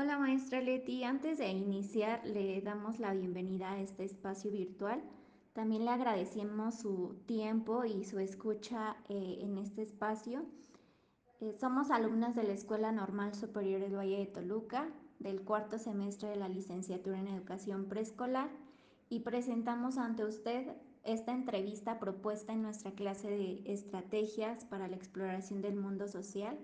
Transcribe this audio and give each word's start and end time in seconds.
Hola 0.00 0.16
maestra 0.16 0.60
Leti, 0.60 1.02
antes 1.02 1.38
de 1.38 1.48
iniciar 1.48 2.24
le 2.24 2.60
damos 2.60 3.00
la 3.00 3.12
bienvenida 3.12 3.72
a 3.72 3.80
este 3.80 4.04
espacio 4.04 4.48
virtual. 4.52 5.02
También 5.54 5.84
le 5.84 5.90
agradecemos 5.90 6.76
su 6.76 7.16
tiempo 7.26 7.84
y 7.84 8.04
su 8.04 8.20
escucha 8.20 8.96
eh, 9.08 9.38
en 9.40 9.58
este 9.58 9.82
espacio. 9.82 10.44
Eh, 11.40 11.52
somos 11.58 11.90
alumnas 11.90 12.36
de 12.36 12.44
la 12.44 12.52
Escuela 12.52 12.92
Normal 12.92 13.34
Superior 13.34 13.80
del 13.80 13.96
Valle 13.96 14.18
de 14.18 14.26
Toluca, 14.26 14.88
del 15.18 15.42
cuarto 15.42 15.80
semestre 15.80 16.28
de 16.28 16.36
la 16.36 16.48
licenciatura 16.48 17.18
en 17.18 17.26
Educación 17.26 17.86
Preescolar 17.88 18.50
y 19.08 19.18
presentamos 19.18 19.98
ante 19.98 20.24
usted 20.24 20.76
esta 21.02 21.32
entrevista 21.32 21.98
propuesta 21.98 22.52
en 22.52 22.62
nuestra 22.62 22.92
clase 22.92 23.30
de 23.30 23.62
estrategias 23.64 24.64
para 24.64 24.86
la 24.86 24.94
exploración 24.94 25.60
del 25.60 25.74
mundo 25.74 26.06
social 26.06 26.56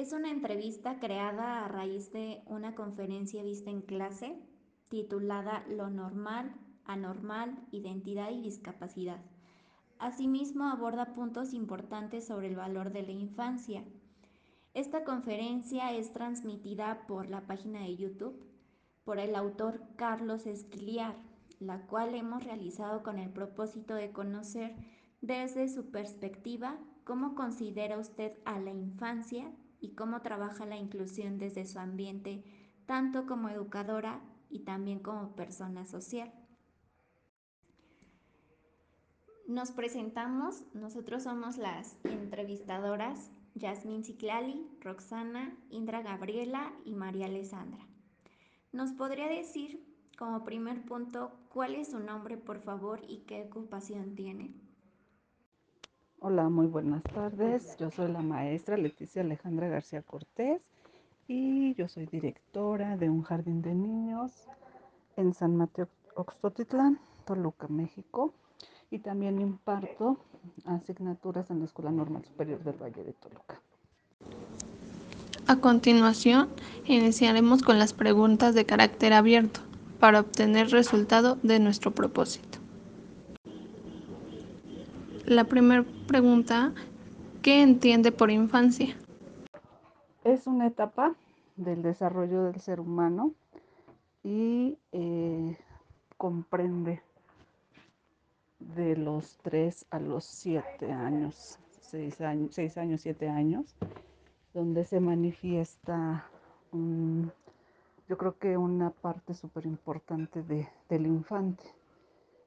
es 0.00 0.14
una 0.14 0.30
entrevista 0.30 0.98
creada 0.98 1.62
a 1.62 1.68
raíz 1.68 2.10
de 2.10 2.40
una 2.46 2.74
conferencia 2.74 3.42
vista 3.42 3.68
en 3.68 3.82
clase 3.82 4.34
titulada 4.88 5.62
Lo 5.68 5.90
normal, 5.90 6.54
anormal, 6.86 7.54
identidad 7.70 8.30
y 8.30 8.40
discapacidad. 8.40 9.20
Asimismo 9.98 10.70
aborda 10.70 11.12
puntos 11.12 11.52
importantes 11.52 12.26
sobre 12.26 12.46
el 12.46 12.56
valor 12.56 12.92
de 12.92 13.02
la 13.02 13.12
infancia. 13.12 13.84
Esta 14.72 15.04
conferencia 15.04 15.92
es 15.92 16.14
transmitida 16.14 17.06
por 17.06 17.28
la 17.28 17.46
página 17.46 17.80
de 17.82 17.94
YouTube 17.96 18.42
por 19.04 19.18
el 19.18 19.36
autor 19.36 19.82
Carlos 19.96 20.46
Esquiliar, 20.46 21.14
la 21.58 21.86
cual 21.86 22.14
hemos 22.14 22.42
realizado 22.44 23.02
con 23.02 23.18
el 23.18 23.28
propósito 23.28 23.94
de 23.96 24.12
conocer 24.12 24.74
desde 25.20 25.68
su 25.68 25.90
perspectiva 25.90 26.78
cómo 27.04 27.34
considera 27.34 27.98
usted 27.98 28.32
a 28.46 28.58
la 28.58 28.70
infancia 28.70 29.52
y 29.80 29.94
cómo 29.94 30.22
trabaja 30.22 30.66
la 30.66 30.76
inclusión 30.76 31.38
desde 31.38 31.66
su 31.66 31.78
ambiente, 31.78 32.44
tanto 32.86 33.26
como 33.26 33.48
educadora 33.48 34.20
y 34.48 34.60
también 34.60 35.00
como 35.00 35.34
persona 35.34 35.86
social. 35.86 36.32
Nos 39.46 39.72
presentamos, 39.72 40.62
nosotros 40.74 41.24
somos 41.24 41.56
las 41.56 41.96
entrevistadoras 42.04 43.30
Yasmín 43.54 44.04
Ciclali, 44.04 44.66
Roxana, 44.80 45.56
Indra 45.70 46.02
Gabriela 46.02 46.72
y 46.84 46.94
María 46.94 47.26
Alessandra. 47.26 47.84
¿Nos 48.72 48.92
podría 48.92 49.28
decir, 49.28 49.84
como 50.16 50.44
primer 50.44 50.84
punto, 50.84 51.32
cuál 51.48 51.74
es 51.74 51.90
su 51.90 51.98
nombre, 51.98 52.36
por 52.36 52.60
favor, 52.60 53.00
y 53.08 53.24
qué 53.26 53.42
ocupación 53.42 54.14
tiene? 54.14 54.54
Hola, 56.22 56.50
muy 56.50 56.66
buenas 56.66 57.02
tardes. 57.02 57.78
Yo 57.78 57.90
soy 57.90 58.12
la 58.12 58.20
maestra 58.20 58.76
Leticia 58.76 59.22
Alejandra 59.22 59.68
García 59.68 60.02
Cortés 60.02 60.60
y 61.26 61.72
yo 61.76 61.88
soy 61.88 62.04
directora 62.04 62.98
de 62.98 63.08
un 63.08 63.22
jardín 63.22 63.62
de 63.62 63.74
niños 63.74 64.30
en 65.16 65.32
San 65.32 65.56
Mateo 65.56 65.88
Oxtotitlán, 66.14 66.98
Toluca, 67.24 67.68
México. 67.68 68.34
Y 68.90 68.98
también 68.98 69.40
imparto 69.40 70.18
asignaturas 70.66 71.50
en 71.50 71.60
la 71.60 71.64
Escuela 71.64 71.90
Normal 71.90 72.22
Superior 72.26 72.62
del 72.64 72.74
Valle 72.74 73.02
de 73.02 73.14
Toluca. 73.14 73.58
A 75.46 75.56
continuación, 75.56 76.50
iniciaremos 76.84 77.62
con 77.62 77.78
las 77.78 77.94
preguntas 77.94 78.54
de 78.54 78.66
carácter 78.66 79.14
abierto 79.14 79.60
para 79.98 80.20
obtener 80.20 80.68
resultado 80.68 81.38
de 81.42 81.60
nuestro 81.60 81.92
propósito. 81.92 82.49
La 85.30 85.44
primera 85.44 85.84
pregunta, 86.08 86.74
¿qué 87.40 87.62
entiende 87.62 88.10
por 88.10 88.32
infancia? 88.32 88.96
Es 90.24 90.48
una 90.48 90.66
etapa 90.66 91.14
del 91.54 91.82
desarrollo 91.82 92.42
del 92.42 92.60
ser 92.60 92.80
humano 92.80 93.32
y 94.24 94.76
eh, 94.90 95.56
comprende 96.16 97.00
de 98.58 98.96
los 98.96 99.38
3 99.42 99.86
a 99.90 100.00
los 100.00 100.24
7 100.24 100.90
años, 100.90 101.60
6 101.82 102.20
años, 102.22 102.48
6 102.56 102.76
años, 102.78 103.00
7 103.02 103.28
años, 103.28 103.76
donde 104.52 104.84
se 104.84 104.98
manifiesta, 104.98 106.26
yo 106.72 108.18
creo 108.18 108.36
que 108.36 108.56
una 108.56 108.90
parte 108.90 109.34
súper 109.34 109.64
importante 109.64 110.42
de, 110.42 110.68
del 110.88 111.06
infante 111.06 111.79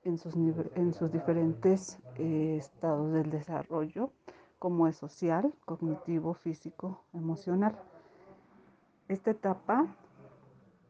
en 0.03 0.17
sus, 0.17 0.35
en 0.35 0.93
sus 0.93 1.11
diferentes 1.11 1.99
eh, 2.17 2.57
estados 2.57 3.11
del 3.13 3.29
desarrollo, 3.29 4.11
como 4.59 4.87
es 4.87 4.97
social, 4.97 5.53
cognitivo, 5.65 6.33
físico, 6.33 7.03
emocional. 7.13 7.77
Esta 9.07 9.31
etapa, 9.31 9.87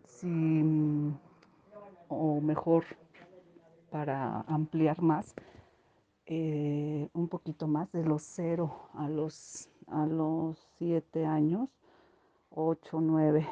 si, 0.05 0.63
o 2.07 2.41
mejor, 2.41 2.85
para 3.89 4.41
ampliar 4.41 5.01
más, 5.01 5.35
eh, 6.25 7.09
un 7.13 7.27
poquito 7.27 7.67
más, 7.67 7.91
de 7.91 8.03
los 8.03 8.23
0 8.23 8.71
a 8.93 9.09
los, 9.09 9.69
a 9.87 10.05
los 10.05 10.57
7 10.77 11.25
años, 11.25 11.69
8, 12.51 13.01
9, 13.01 13.47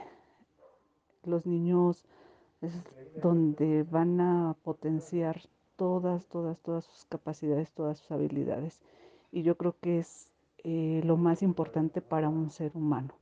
los 1.24 1.46
niños 1.46 2.06
es 2.62 2.74
donde 3.16 3.84
van 3.84 4.22
a 4.22 4.56
potenciar 4.64 5.42
todas, 5.76 6.28
todas, 6.28 6.60
todas 6.60 6.86
sus 6.86 7.06
capacidades, 7.06 7.72
todas 7.72 8.00
sus 8.00 8.12
habilidades. 8.12 8.80
Y 9.32 9.44
yo 9.44 9.58
creo 9.58 9.76
que 9.82 10.00
es 10.00 10.30
eh, 10.64 11.02
lo 11.06 11.18
más 11.18 11.42
importante 11.42 12.02
para 12.02 12.30
un 12.30 12.52
ser 12.52 12.72
humano. 12.76 13.14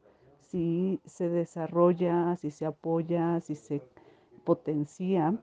Si 0.49 0.99
se 1.05 1.29
desarrolla, 1.29 2.35
si 2.37 2.51
se 2.51 2.65
apoya, 2.65 3.39
si 3.41 3.55
se 3.55 3.81
potencia, 4.43 5.35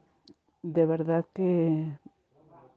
de 0.63 0.87
verdad 0.87 1.25
que 1.33 1.99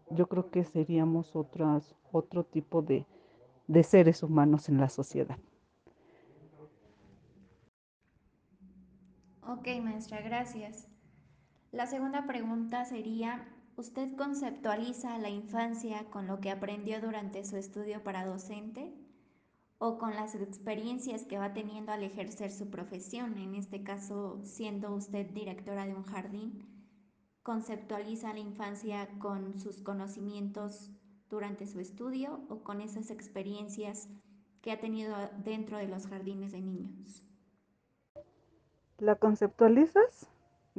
yo 0.10 0.28
creo 0.28 0.50
que 0.52 0.64
seríamos 0.64 1.36
otras, 1.36 1.96
otro 2.12 2.44
tipo 2.44 2.82
de, 2.82 3.06
de 3.68 3.84
seres 3.84 4.24
humanos 4.24 4.70
en 4.70 4.80
la 4.80 4.90
sociedad. 4.90 5.38
Ok, 9.42 9.68
maestra, 9.82 10.22
gracias. 10.22 10.88
La 11.72 11.86
segunda 11.86 12.26
pregunta 12.26 12.84
sería, 12.86 13.48
¿usted 13.76 14.16
conceptualiza 14.16 15.20
la 15.20 15.30
infancia 15.30 16.10
con 16.10 16.26
lo 16.26 16.40
que 16.40 16.50
aprendió 16.50 17.00
durante 17.00 17.46
su 17.46 17.58
estudio 17.58 18.04
para 18.04 18.26
docente 18.26 18.92
o 19.78 20.00
con 20.00 20.16
las 20.16 20.34
experiencias 20.34 21.26
que 21.26 21.38
va 21.38 21.54
teniendo 21.54 21.92
al 21.92 22.02
ejercer 22.02 22.52
su 22.52 22.72
profesión? 22.72 23.38
En 23.38 23.54
este 23.54 23.84
caso, 23.84 24.42
siendo 24.44 24.96
usted 24.96 25.28
directora 25.30 25.86
de 25.86 25.94
un 25.94 26.04
jardín, 26.04 26.66
¿conceptualiza 27.44 28.34
la 28.34 28.40
infancia 28.40 29.08
con 29.20 29.60
sus 29.60 29.80
conocimientos 29.84 30.90
durante 31.30 31.68
su 31.68 31.80
estudio 31.80 32.42
o 32.50 32.64
con 32.64 32.82
esas 32.82 33.12
experiencias 33.12 34.10
que 34.64 34.72
ha 34.72 34.80
tenido 34.80 35.16
dentro 35.44 35.78
de 35.78 35.88
los 35.88 36.08
jardines 36.08 36.52
de 36.52 36.62
niños? 36.62 37.24
¿La 38.98 39.16
conceptualizas? 39.16 40.32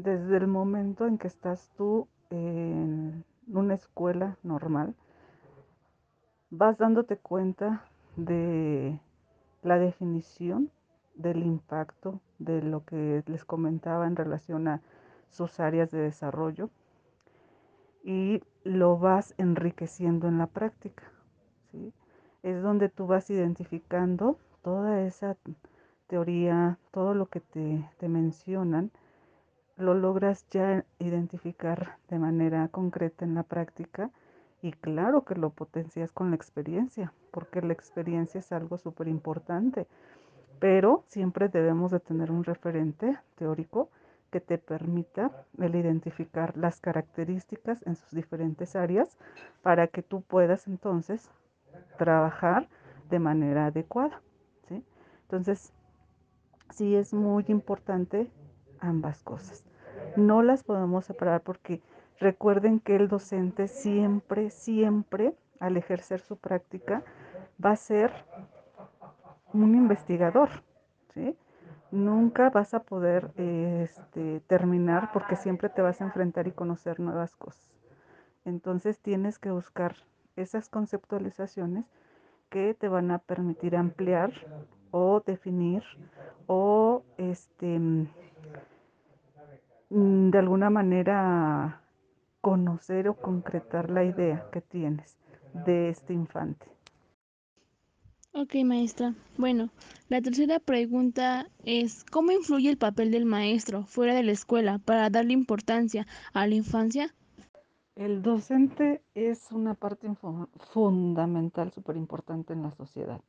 Desde 0.03 0.39
el 0.39 0.47
momento 0.47 1.07
en 1.07 1.19
que 1.19 1.27
estás 1.27 1.71
tú 1.77 2.09
en 2.31 3.25
una 3.49 3.75
escuela 3.75 4.37
normal, 4.43 4.95
vas 6.51 6.79
dándote 6.79 7.17
cuenta 7.17 7.85
de 8.17 8.99
la 9.63 9.79
definición 9.79 10.71
del 11.15 11.43
impacto 11.43 12.21
de 12.39 12.63
lo 12.63 12.85
que 12.85 13.23
les 13.27 13.45
comentaba 13.45 14.07
en 14.07 14.17
relación 14.17 14.69
a 14.69 14.81
sus 15.29 15.61
áreas 15.61 15.91
de 15.91 16.01
desarrollo 16.01 16.71
y 18.03 18.43
lo 18.65 18.99
vas 18.99 19.35
enriqueciendo 19.37 20.29
en 20.29 20.39
la 20.39 20.47
práctica. 20.47 21.05
Es 22.43 22.63
donde 22.63 22.89
tú 22.89 23.07
vas 23.07 23.29
identificando 23.29 24.39
toda 24.63 25.03
esa 25.03 25.37
teoría, 26.07 26.79
todo 26.91 27.15
lo 27.15 27.27
que 27.27 27.41
te, 27.41 27.89
te 27.99 28.09
mencionan 28.09 28.91
lo 29.81 29.95
logras 29.95 30.47
ya 30.51 30.85
identificar 30.99 31.97
de 32.09 32.19
manera 32.19 32.69
concreta 32.69 33.25
en 33.25 33.35
la 33.35 33.43
práctica 33.43 34.11
y 34.63 34.73
claro 34.73 35.25
que 35.25 35.35
lo 35.35 35.51
potencias 35.51 36.13
con 36.13 36.31
la 36.31 36.37
experiencia, 36.37 37.13
porque 37.31 37.63
la 37.63 37.73
experiencia 37.73 38.41
es 38.41 38.53
algo 38.53 38.79
súper 38.79 39.09
importante, 39.09 39.87
pero 40.59 41.05
siempre 41.09 41.49
debemos 41.49 41.91
de 41.91 42.01
tener 42.01 42.31
un 42.31 42.45
referente 42.45 43.19
teórico 43.37 43.89
que 44.31 44.41
te 44.41 44.59
permita 44.59 45.31
el 45.59 45.75
identificar 45.75 46.57
las 46.57 46.81
características 46.81 47.85
en 47.87 47.97
sus 47.97 48.11
diferentes 48.11 48.77
áreas 48.77 49.17
para 49.63 49.89
que 49.89 50.03
tú 50.03 50.21
puedas 50.21 50.69
entonces 50.69 51.31
trabajar 51.99 52.69
de 53.09 53.19
manera 53.19 53.67
adecuada. 53.67 54.21
¿sí? 54.69 54.85
Entonces, 55.23 55.73
sí 56.71 56.95
es 56.95 57.13
muy 57.13 57.45
importante 57.49 58.31
ambas 58.79 59.23
cosas. 59.23 59.65
No 60.17 60.43
las 60.43 60.63
podemos 60.63 61.05
separar 61.05 61.43
porque 61.43 61.81
recuerden 62.19 62.81
que 62.81 62.97
el 62.97 63.09
docente 63.09 63.69
siempre, 63.69 64.51
siempre, 64.51 65.35
al 65.59 65.77
ejercer 65.77 66.21
su 66.21 66.37
práctica, 66.37 67.03
va 67.65 67.73
a 67.73 67.77
ser 67.77 68.13
un 69.53 69.75
investigador, 69.75 70.49
¿sí? 71.15 71.37
nunca 71.91 72.51
vas 72.51 72.75
a 72.75 72.83
poder 72.83 73.31
este, 73.37 74.41
terminar 74.47 75.11
porque 75.13 75.37
siempre 75.37 75.69
te 75.69 75.83
vas 75.83 76.01
a 76.01 76.05
enfrentar 76.05 76.47
y 76.47 76.53
conocer 76.53 77.01
nuevas 77.01 77.35
cosas. 77.37 77.67
Entonces 78.45 78.99
tienes 78.99 79.39
que 79.39 79.51
buscar 79.51 79.97
esas 80.37 80.69
conceptualizaciones 80.69 81.85
que 82.49 82.75
te 82.75 82.89
van 82.89 83.11
a 83.11 83.19
permitir 83.19 83.77
ampliar 83.77 84.33
o 84.91 85.23
definir 85.25 85.83
o 86.47 87.03
este 87.17 87.81
de 89.91 90.39
alguna 90.39 90.71
manera 90.71 91.83
conocer 92.41 93.09
o 93.09 93.17
concretar 93.17 93.91
la 93.91 94.05
idea 94.05 94.49
que 94.53 94.61
tienes 94.61 95.19
de 95.53 95.89
este 95.89 96.15
infante. 96.15 96.67
Ok, 98.33 98.55
maestra. 98.65 99.15
Bueno, 99.37 99.71
la 100.09 100.23
tercera 100.23 100.61
pregunta 100.61 101.49
es, 101.65 102.05
¿cómo 102.05 102.31
influye 102.31 102.71
el 102.71 102.79
papel 102.79 103.11
del 103.11 103.25
maestro 103.25 103.85
fuera 103.87 104.15
de 104.15 104.23
la 104.23 104.31
escuela 104.31 104.79
para 104.79 105.11
darle 105.11 105.33
importancia 105.33 106.07
a 106.33 106.47
la 106.47 106.55
infancia? 106.55 107.13
El 107.97 108.23
docente 108.23 109.03
es 109.15 109.51
una 109.51 109.75
parte 109.75 110.09
fundamental, 110.73 111.73
súper 111.73 111.97
importante 111.97 112.53
en 112.53 112.63
la 112.63 112.71
sociedad. 112.71 113.21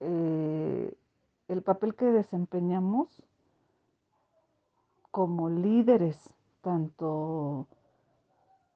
Eh, 0.00 0.94
el 1.48 1.62
papel 1.62 1.94
que 1.94 2.04
desempeñamos 2.04 3.22
como 5.10 5.48
líderes, 5.48 6.16
tanto 6.62 7.66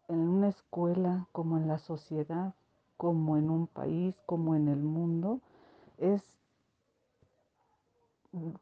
en 0.09 0.19
una 0.19 0.49
escuela 0.49 1.27
como 1.33 1.57
en 1.57 1.69
la 1.69 1.79
sociedad, 1.79 2.55
como 2.97 3.37
en 3.37 3.51
un 3.51 3.67
país, 3.67 4.15
como 4.27 4.55
en 4.55 4.69
el 4.69 4.83
mundo, 4.83 5.41
es 5.99 6.23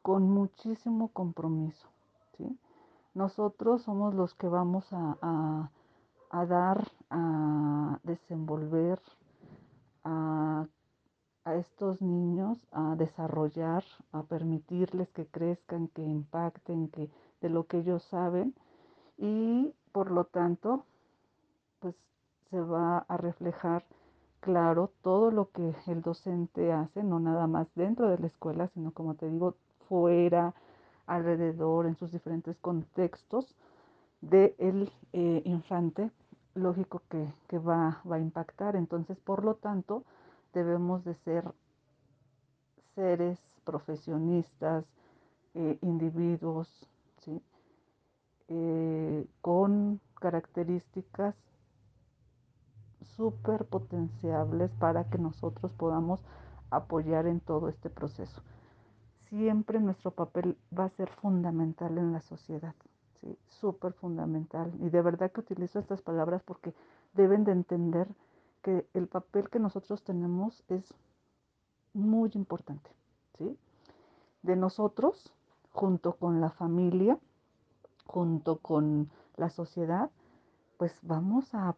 con 0.01 0.29
muchísimo 0.29 1.09
compromiso. 1.09 1.87
Nosotros 3.13 3.83
somos 3.83 4.15
los 4.15 4.33
que 4.33 4.47
vamos 4.47 4.91
a, 4.91 5.69
a, 6.31 6.45
dar, 6.45 6.87
a 7.11 7.99
desenvolver 8.03 8.99
a, 8.99 9.22
a 11.53 11.57
estos 11.57 12.01
niños, 12.01 12.57
a 12.71 12.95
desarrollar, 12.95 13.83
a 14.11 14.23
permitirles 14.23 15.09
que 15.11 15.27
crezcan, 15.27 15.87
que 15.87 16.01
impacten, 16.01 16.87
que 16.89 17.09
de 17.41 17.49
lo 17.49 17.67
que 17.67 17.79
ellos 17.79 18.03
saben 18.03 18.53
y 19.17 19.73
por 19.91 20.09
lo 20.09 20.25
tanto 20.25 20.85
pues 21.79 21.95
se 22.49 22.59
va 22.59 23.05
a 23.07 23.17
reflejar 23.17 23.83
claro 24.39 24.91
todo 25.01 25.31
lo 25.31 25.51
que 25.51 25.75
el 25.87 26.01
docente 26.01 26.73
hace, 26.73 27.03
no 27.03 27.19
nada 27.19 27.47
más 27.47 27.67
dentro 27.75 28.09
de 28.09 28.17
la 28.17 28.27
escuela, 28.27 28.67
sino 28.73 28.91
como 28.91 29.13
te 29.13 29.29
digo, 29.29 29.55
fuera, 29.87 30.53
alrededor, 31.05 31.85
en 31.85 31.95
sus 31.95 32.11
diferentes 32.11 32.57
contextos 32.57 33.55
del 34.21 34.55
de 34.55 34.91
eh, 35.13 35.41
infante, 35.45 36.09
lógico 36.55 37.01
que, 37.09 37.31
que 37.47 37.59
va, 37.59 38.01
va, 38.09 38.15
a 38.15 38.19
impactar. 38.19 38.75
Entonces, 38.75 39.17
por 39.19 39.43
lo 39.43 39.55
tanto, 39.55 40.03
debemos 40.53 41.03
de 41.03 41.15
ser 41.15 41.51
seres 42.95 43.39
profesionistas, 43.65 44.85
eh, 45.55 45.77
individuos, 45.81 46.87
eh, 48.49 49.25
con 49.41 49.99
características 50.19 51.35
súper 53.15 53.65
potenciables 53.65 54.71
para 54.75 55.05
que 55.09 55.17
nosotros 55.17 55.71
podamos 55.73 56.19
apoyar 56.69 57.25
en 57.25 57.39
todo 57.39 57.69
este 57.69 57.89
proceso. 57.89 58.41
Siempre 59.29 59.79
nuestro 59.79 60.11
papel 60.11 60.57
va 60.77 60.85
a 60.85 60.89
ser 60.89 61.09
fundamental 61.09 61.97
en 61.97 62.11
la 62.11 62.21
sociedad, 62.21 62.75
¿sí? 63.21 63.37
súper 63.47 63.93
fundamental. 63.93 64.71
Y 64.79 64.89
de 64.89 65.01
verdad 65.01 65.31
que 65.31 65.41
utilizo 65.41 65.79
estas 65.79 66.01
palabras 66.01 66.43
porque 66.43 66.73
deben 67.13 67.43
de 67.43 67.53
entender 67.53 68.07
que 68.63 68.87
el 68.93 69.07
papel 69.07 69.49
que 69.49 69.59
nosotros 69.59 70.03
tenemos 70.03 70.63
es 70.69 70.83
muy 71.93 72.31
importante. 72.33 72.89
¿sí? 73.37 73.57
De 74.41 74.55
nosotros, 74.55 75.31
junto 75.71 76.13
con 76.13 76.41
la 76.41 76.49
familia, 76.49 77.19
junto 78.07 78.57
con 78.57 79.11
la 79.37 79.49
sociedad, 79.49 80.09
pues 80.77 80.97
vamos 81.03 81.53
a 81.53 81.75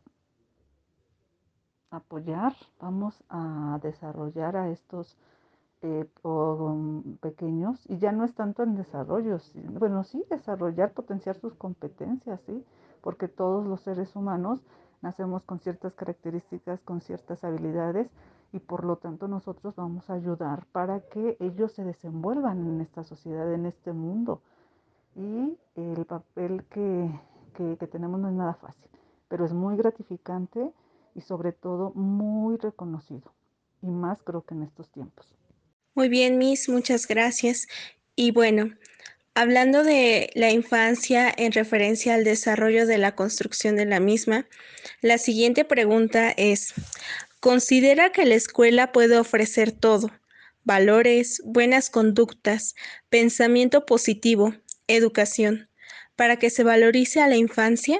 apoyar, 1.90 2.54
vamos 2.80 3.24
a 3.30 3.80
desarrollar 3.82 4.56
a 4.56 4.70
estos 4.70 5.18
eh, 5.82 6.10
pequeños 7.20 7.80
y 7.90 7.98
ya 7.98 8.12
no 8.12 8.24
es 8.24 8.34
tanto 8.34 8.64
en 8.64 8.76
desarrollo, 8.76 9.38
bueno, 9.80 10.04
sí, 10.04 10.24
desarrollar, 10.30 10.94
potenciar 10.94 11.36
sus 11.38 11.54
competencias, 11.56 12.42
¿sí? 12.46 12.66
Porque 13.02 13.28
todos 13.28 13.66
los 13.66 13.82
seres 13.82 14.16
humanos 14.16 14.62
nacemos 15.02 15.44
con 15.44 15.60
ciertas 15.60 15.94
características, 15.94 16.80
con 16.82 17.02
ciertas 17.02 17.44
habilidades 17.44 18.10
y 18.54 18.60
por 18.60 18.86
lo 18.86 18.98
tanto 18.98 19.28
nosotros 19.28 19.76
vamos 19.76 20.10
a 20.10 20.14
ayudar 20.14 20.66
para 20.72 21.02
que 21.02 21.38
ellos 21.40 21.74
se 21.74 21.84
desenvuelvan 21.84 22.66
en 22.68 22.82
esta 22.82 23.04
sociedad, 23.04 23.54
en 23.54 23.66
este 23.66 23.92
mundo. 23.92 24.42
Y 25.16 25.58
el 25.76 26.06
papel 26.06 26.64
que, 26.70 27.10
que, 27.54 27.78
que 27.78 27.88
tenemos 27.88 28.20
no 28.20 28.30
es 28.30 28.36
nada 28.36 28.54
fácil, 28.54 28.90
pero 29.28 29.46
es 29.46 29.54
muy 29.54 29.78
gratificante 29.78 30.72
y 31.16 31.22
sobre 31.22 31.52
todo 31.52 31.92
muy 31.92 32.58
reconocido. 32.58 33.34
Y 33.82 33.88
más 33.88 34.24
creo 34.24 34.44
que 34.44 34.54
en 34.54 34.64
estos 34.64 34.90
tiempos. 34.90 35.36
Muy 35.94 36.10
bien, 36.10 36.38
Miss, 36.38 36.68
muchas 36.68 37.08
gracias. 37.08 37.68
Y 38.16 38.32
bueno, 38.32 38.66
hablando 39.36 39.84
de 39.84 40.32
la 40.34 40.50
infancia 40.50 41.32
en 41.38 41.52
referencia 41.52 42.16
al 42.16 42.24
desarrollo 42.24 42.88
de 42.88 42.98
la 42.98 43.16
construcción 43.16 43.76
de 43.76 43.86
la 43.86 44.00
misma, 44.00 44.48
la 45.02 45.18
siguiente 45.18 45.66
pregunta 45.66 46.32
es, 46.32 46.74
¿considera 47.42 48.12
que 48.12 48.26
la 48.26 48.36
escuela 48.36 48.94
puede 48.94 49.20
ofrecer 49.20 49.74
todo? 49.74 50.10
Valores, 50.64 51.42
buenas 51.46 51.90
conductas, 51.90 52.76
pensamiento 53.10 53.86
positivo, 53.86 54.54
educación, 54.88 55.70
para 56.16 56.38
que 56.38 56.50
se 56.50 56.64
valorice 56.64 57.22
a 57.22 57.28
la 57.28 57.36
infancia? 57.36 58.00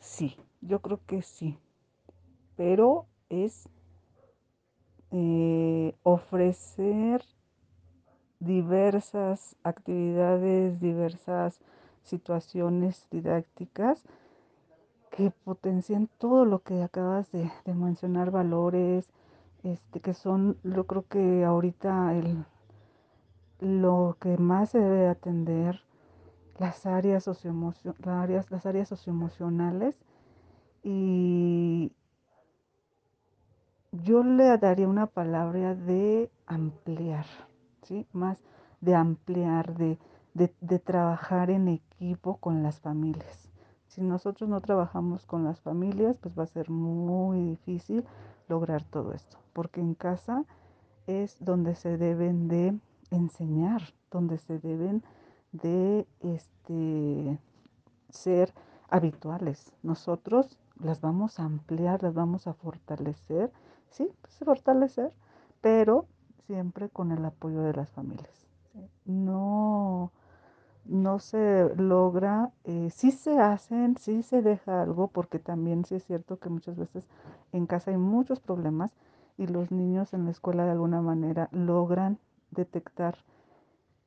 Sí, 0.00 0.36
yo 0.62 0.80
creo 0.80 1.00
que 1.06 1.20
sí, 1.20 1.58
pero 2.56 3.06
es 3.28 3.68
eh, 5.12 5.94
ofrecer 6.02 7.22
diversas 8.40 9.56
actividades, 9.62 10.80
diversas 10.80 11.60
situaciones 12.02 13.06
didácticas 13.10 14.02
que 15.10 15.30
potencian 15.30 16.08
todo 16.18 16.44
lo 16.44 16.60
que 16.60 16.82
acabas 16.82 17.30
de, 17.32 17.50
mencionar, 17.66 18.30
valores, 18.30 19.08
este, 19.64 20.00
que 20.00 20.14
son, 20.14 20.56
yo 20.62 20.86
creo 20.86 21.04
que 21.08 21.44
ahorita 21.44 22.14
lo 23.60 24.16
que 24.20 24.38
más 24.38 24.70
se 24.70 24.78
debe 24.78 25.08
atender, 25.08 25.82
las 26.58 26.86
áreas, 26.86 27.24
socioemocionales, 27.24 28.50
las 28.50 28.66
áreas 28.66 28.88
socioemocionales. 28.88 29.96
Y 30.82 31.92
yo 33.92 34.22
le 34.22 34.56
daría 34.58 34.88
una 34.88 35.06
palabra 35.06 35.74
de 35.74 36.30
ampliar, 36.46 37.26
Más 38.12 38.38
de 38.80 38.94
ampliar, 38.94 39.76
de, 39.76 39.98
de, 40.34 40.54
de, 40.60 40.78
trabajar 40.78 41.50
en 41.50 41.68
equipo 41.68 42.36
con 42.36 42.62
las 42.62 42.80
familias. 42.80 43.50
Si 43.86 44.02
nosotros 44.02 44.48
no 44.48 44.60
trabajamos 44.60 45.26
con 45.26 45.44
las 45.44 45.60
familias, 45.60 46.16
pues 46.18 46.38
va 46.38 46.44
a 46.44 46.46
ser 46.46 46.70
muy 46.70 47.42
difícil 47.42 48.04
lograr 48.48 48.84
todo 48.84 49.12
esto, 49.12 49.38
porque 49.52 49.80
en 49.80 49.94
casa 49.94 50.44
es 51.06 51.36
donde 51.40 51.74
se 51.74 51.96
deben 51.96 52.48
de 52.48 52.78
enseñar, 53.10 53.82
donde 54.10 54.38
se 54.38 54.58
deben 54.58 55.02
de 55.52 56.06
este, 56.20 57.38
ser 58.10 58.52
habituales. 58.88 59.72
Nosotros 59.82 60.58
las 60.78 61.00
vamos 61.00 61.40
a 61.40 61.44
ampliar, 61.44 62.02
las 62.02 62.14
vamos 62.14 62.46
a 62.46 62.54
fortalecer, 62.54 63.52
sí, 63.90 64.10
pues 64.20 64.38
fortalecer, 64.38 65.12
pero 65.60 66.06
siempre 66.48 66.88
con 66.88 67.12
el 67.12 67.24
apoyo 67.24 67.62
de 67.62 67.74
las 67.74 67.90
familias. 67.90 68.48
No, 69.04 70.10
no 70.86 71.18
se 71.18 71.72
logra, 71.76 72.50
eh, 72.64 72.88
sí 72.90 73.12
se 73.12 73.38
hacen, 73.38 73.96
sí 73.98 74.22
se 74.22 74.42
deja 74.42 74.82
algo, 74.82 75.08
porque 75.08 75.38
también 75.38 75.84
sí 75.84 75.94
es 75.94 76.04
cierto 76.04 76.38
que 76.38 76.48
muchas 76.48 76.76
veces 76.76 77.04
en 77.52 77.66
casa 77.66 77.90
hay 77.90 77.98
muchos 77.98 78.40
problemas 78.40 78.90
y 79.36 79.46
los 79.46 79.70
niños 79.70 80.14
en 80.14 80.24
la 80.24 80.30
escuela 80.30 80.64
de 80.64 80.72
alguna 80.72 81.02
manera 81.02 81.48
logran 81.52 82.18
detectar 82.50 83.18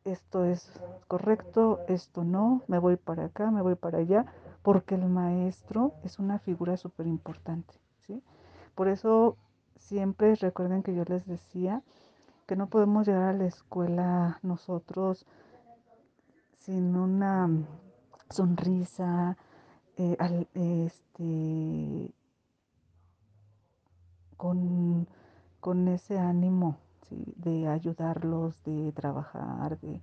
esto 0.03 0.45
es 0.45 0.71
correcto, 1.07 1.79
esto 1.87 2.23
no, 2.23 2.63
me 2.67 2.79
voy 2.79 2.95
para 2.95 3.25
acá, 3.25 3.51
me 3.51 3.61
voy 3.61 3.75
para 3.75 3.99
allá, 3.99 4.25
porque 4.63 4.95
el 4.95 5.05
maestro 5.05 5.93
es 6.03 6.17
una 6.17 6.39
figura 6.39 6.75
súper 6.75 7.05
importante, 7.05 7.75
¿sí? 8.07 8.23
Por 8.73 8.87
eso 8.87 9.37
siempre 9.75 10.33
recuerden 10.35 10.81
que 10.81 10.95
yo 10.95 11.03
les 11.05 11.27
decía 11.27 11.83
que 12.45 12.55
no 12.55 12.67
podemos 12.67 13.07
llegar 13.07 13.29
a 13.29 13.33
la 13.33 13.45
escuela 13.45 14.39
nosotros 14.41 15.25
sin 16.59 16.95
una 16.95 17.49
sonrisa, 18.29 19.37
eh, 19.97 20.15
al, 20.19 20.47
este, 20.53 22.13
con, 24.37 25.07
con, 25.59 25.87
ese 25.87 26.17
ánimo 26.17 26.77
¿sí? 27.09 27.33
de 27.37 27.67
ayudarlos, 27.67 28.61
de 28.63 28.91
trabajar, 28.93 29.79
de, 29.79 30.01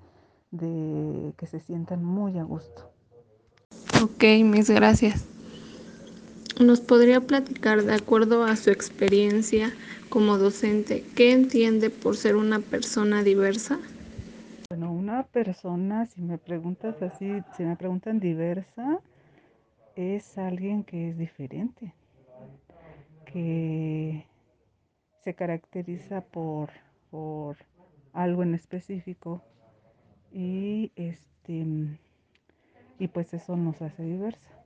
de 0.50 1.34
que 1.36 1.46
se 1.46 1.60
sientan 1.60 2.04
muy 2.04 2.38
a 2.38 2.44
gusto. 2.44 2.90
Ok, 4.02 4.24
mis 4.44 4.70
gracias. 4.70 5.37
¿Nos 6.60 6.80
podría 6.80 7.20
platicar, 7.20 7.84
de 7.84 7.94
acuerdo 7.94 8.42
a 8.42 8.56
su 8.56 8.70
experiencia 8.70 9.72
como 10.08 10.38
docente, 10.38 11.04
qué 11.14 11.30
entiende 11.30 11.88
por 11.88 12.16
ser 12.16 12.34
una 12.34 12.58
persona 12.58 13.22
diversa? 13.22 13.78
Bueno, 14.68 14.92
una 14.92 15.22
persona, 15.22 16.06
si 16.06 16.20
me 16.20 16.36
preguntas 16.36 17.00
así, 17.00 17.44
si 17.56 17.62
me 17.62 17.76
preguntan 17.76 18.18
diversa, 18.18 18.98
es 19.94 20.36
alguien 20.36 20.82
que 20.82 21.10
es 21.10 21.16
diferente, 21.16 21.94
que 23.32 24.26
se 25.22 25.34
caracteriza 25.34 26.22
por, 26.22 26.70
por 27.12 27.56
algo 28.12 28.42
en 28.42 28.56
específico 28.56 29.42
y 30.32 30.90
este 30.96 31.66
y 32.98 33.06
pues 33.06 33.32
eso 33.32 33.56
nos 33.56 33.80
hace 33.80 34.02
diversa 34.02 34.57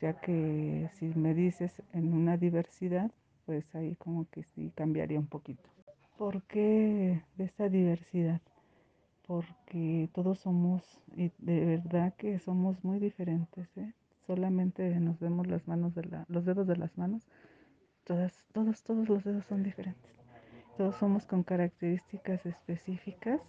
ya 0.00 0.14
que 0.14 0.88
si 0.94 1.06
me 1.06 1.34
dices 1.34 1.72
en 1.92 2.12
una 2.12 2.36
diversidad 2.36 3.10
pues 3.44 3.64
ahí 3.74 3.94
como 3.96 4.28
que 4.30 4.42
sí 4.54 4.72
cambiaría 4.74 5.18
un 5.18 5.26
poquito 5.26 5.68
¿por 6.16 6.42
qué 6.42 7.22
de 7.36 7.44
esa 7.44 7.68
diversidad? 7.68 8.40
porque 9.26 10.08
todos 10.12 10.38
somos 10.40 10.82
y 11.16 11.32
de 11.38 11.64
verdad 11.64 12.14
que 12.16 12.38
somos 12.38 12.82
muy 12.84 12.98
diferentes 12.98 13.68
¿eh? 13.76 13.92
solamente 14.26 14.88
nos 15.00 15.18
vemos 15.20 15.46
las 15.46 15.66
manos 15.66 15.94
de 15.94 16.04
la, 16.04 16.24
los 16.28 16.44
dedos 16.44 16.66
de 16.66 16.76
las 16.76 16.96
manos 16.96 17.22
todas, 18.04 18.32
todos, 18.52 18.82
todos 18.82 19.08
los 19.08 19.24
dedos 19.24 19.44
son 19.46 19.62
diferentes 19.62 20.12
todos 20.76 20.96
somos 20.96 21.24
con 21.24 21.42
características 21.42 22.44
específicas 22.44 23.40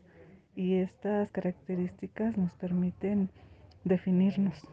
y 0.56 0.76
estas 0.76 1.30
características 1.32 2.38
nos 2.38 2.52
permiten 2.54 3.30
definirnos. 3.84 4.68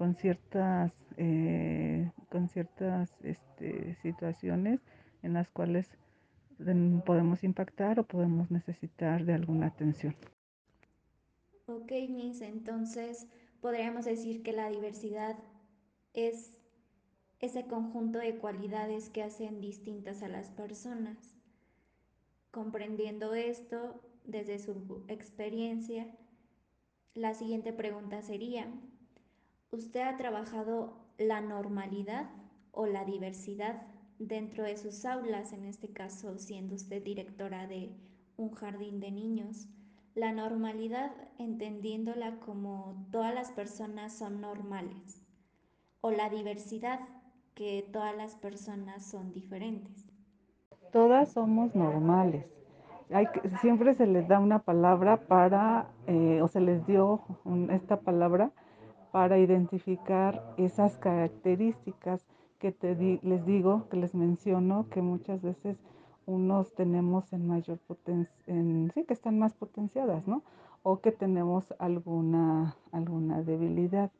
Con 0.00 0.14
ciertas, 0.14 0.94
eh, 1.18 2.10
con 2.30 2.48
ciertas 2.48 3.14
este, 3.22 3.96
situaciones 3.96 4.80
en 5.22 5.34
las 5.34 5.50
cuales 5.50 5.90
podemos 7.04 7.44
impactar 7.44 8.00
o 8.00 8.04
podemos 8.04 8.50
necesitar 8.50 9.26
de 9.26 9.34
alguna 9.34 9.66
atención. 9.66 10.16
Ok, 11.66 11.92
Miss, 12.08 12.40
entonces 12.40 13.28
podríamos 13.60 14.06
decir 14.06 14.42
que 14.42 14.54
la 14.54 14.70
diversidad 14.70 15.36
es 16.14 16.50
ese 17.40 17.66
conjunto 17.66 18.20
de 18.20 18.36
cualidades 18.36 19.10
que 19.10 19.22
hacen 19.22 19.60
distintas 19.60 20.22
a 20.22 20.28
las 20.28 20.48
personas. 20.48 21.34
Comprendiendo 22.50 23.34
esto 23.34 24.00
desde 24.24 24.60
su 24.60 25.04
experiencia, 25.08 26.06
la 27.12 27.34
siguiente 27.34 27.74
pregunta 27.74 28.22
sería, 28.22 28.66
¿usted 29.70 30.00
ha 30.00 30.16
trabajado 30.16 30.92
la 31.18 31.40
normalidad 31.40 32.30
o 32.72 32.86
la 32.86 33.04
diversidad 33.04 33.82
dentro 34.18 34.64
de 34.64 34.76
sus 34.76 35.04
aulas, 35.04 35.52
en 35.52 35.64
este 35.64 35.92
caso 35.92 36.38
siendo 36.38 36.74
usted 36.74 37.02
directora 37.02 37.66
de 37.66 37.94
un 38.36 38.50
jardín 38.52 39.00
de 39.00 39.10
niños? 39.10 39.68
La 40.14 40.32
normalidad 40.32 41.12
entendiéndola 41.38 42.40
como 42.40 43.06
todas 43.12 43.34
las 43.34 43.52
personas 43.52 44.12
son 44.12 44.40
normales 44.40 45.22
o 46.00 46.10
la 46.10 46.28
diversidad 46.28 47.00
que 47.54 47.88
todas 47.92 48.16
las 48.16 48.34
personas 48.34 49.04
son 49.04 49.32
diferentes 49.32 50.10
todas 50.92 51.32
somos 51.32 51.74
normales. 51.74 52.44
Hay 53.12 53.26
siempre 53.60 53.94
se 53.94 54.06
les 54.06 54.28
da 54.28 54.38
una 54.38 54.60
palabra 54.60 55.16
para, 55.16 55.88
eh, 56.06 56.40
o 56.42 56.48
se 56.48 56.60
les 56.60 56.86
dio 56.86 57.20
esta 57.70 58.00
palabra 58.00 58.50
para 59.12 59.38
identificar 59.38 60.54
esas 60.56 60.96
características 60.96 62.24
que 62.58 62.72
te 62.72 62.94
les 63.22 63.46
digo, 63.46 63.88
que 63.88 63.96
les 63.96 64.14
menciono, 64.14 64.86
que 64.90 65.02
muchas 65.02 65.42
veces 65.42 65.78
unos 66.26 66.74
tenemos 66.74 67.32
en 67.32 67.48
mayor 67.48 67.78
potencia, 67.78 68.32
sí, 68.94 69.04
que 69.04 69.14
están 69.14 69.38
más 69.38 69.54
potenciadas, 69.54 70.26
¿no? 70.26 70.42
O 70.82 71.00
que 71.00 71.12
tenemos 71.12 71.74
alguna, 71.78 72.76
alguna 72.92 73.42
debilidad. 73.42 74.10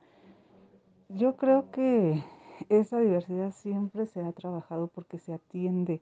Yo 1.09 1.37
creo 1.37 1.71
que 1.71 2.23
esa 2.69 2.99
diversidad 2.99 3.53
siempre 3.53 4.07
se 4.07 4.23
ha 4.23 4.33
trabajado 4.33 4.89
porque 4.89 5.19
se 5.19 5.33
atiende 5.33 6.01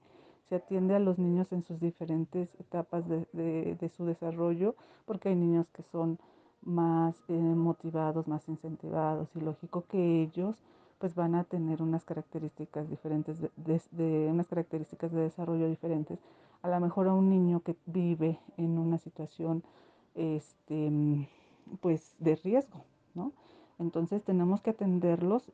se 0.49 0.57
atiende 0.57 0.95
a 0.95 0.99
los 0.99 1.19
niños 1.19 1.53
en 1.53 1.63
sus 1.63 1.79
diferentes 1.79 2.49
etapas 2.59 3.07
de, 3.09 3.91
su 3.97 4.07
desarrollo, 4.07 4.75
porque 5.05 5.29
hay 5.29 5.37
niños 5.37 5.69
que 5.71 5.83
son 5.83 6.19
más 6.63 7.17
eh, 7.29 7.33
motivados, 7.33 8.29
más 8.29 8.49
incentivados 8.49 9.29
y 9.35 9.41
lógico 9.41 9.85
que 9.89 10.23
ellos 10.23 10.57
pues 10.99 11.15
van 11.15 11.35
a 11.35 11.45
tener 11.45 11.81
unas 11.81 12.05
características 12.05 12.91
diferentes, 12.91 13.39
de, 13.41 14.29
unas 14.31 14.49
características 14.49 15.13
de 15.13 15.23
desarrollo 15.23 15.69
diferentes. 15.69 16.19
A 16.63 16.69
lo 16.69 16.81
mejor 16.81 17.07
a 17.07 17.15
un 17.15 17.31
niño 17.31 17.61
que 17.61 17.77
vive 17.87 18.41
en 18.57 18.79
una 18.79 18.99
situación 18.99 19.63
este, 20.17 20.91
pues 21.81 22.17
de 22.19 22.35
riesgo, 22.35 22.85
¿no? 23.15 23.33
Entonces 23.79 24.25
tenemos 24.25 24.61
que 24.61 24.71
atenderlos, 24.71 25.53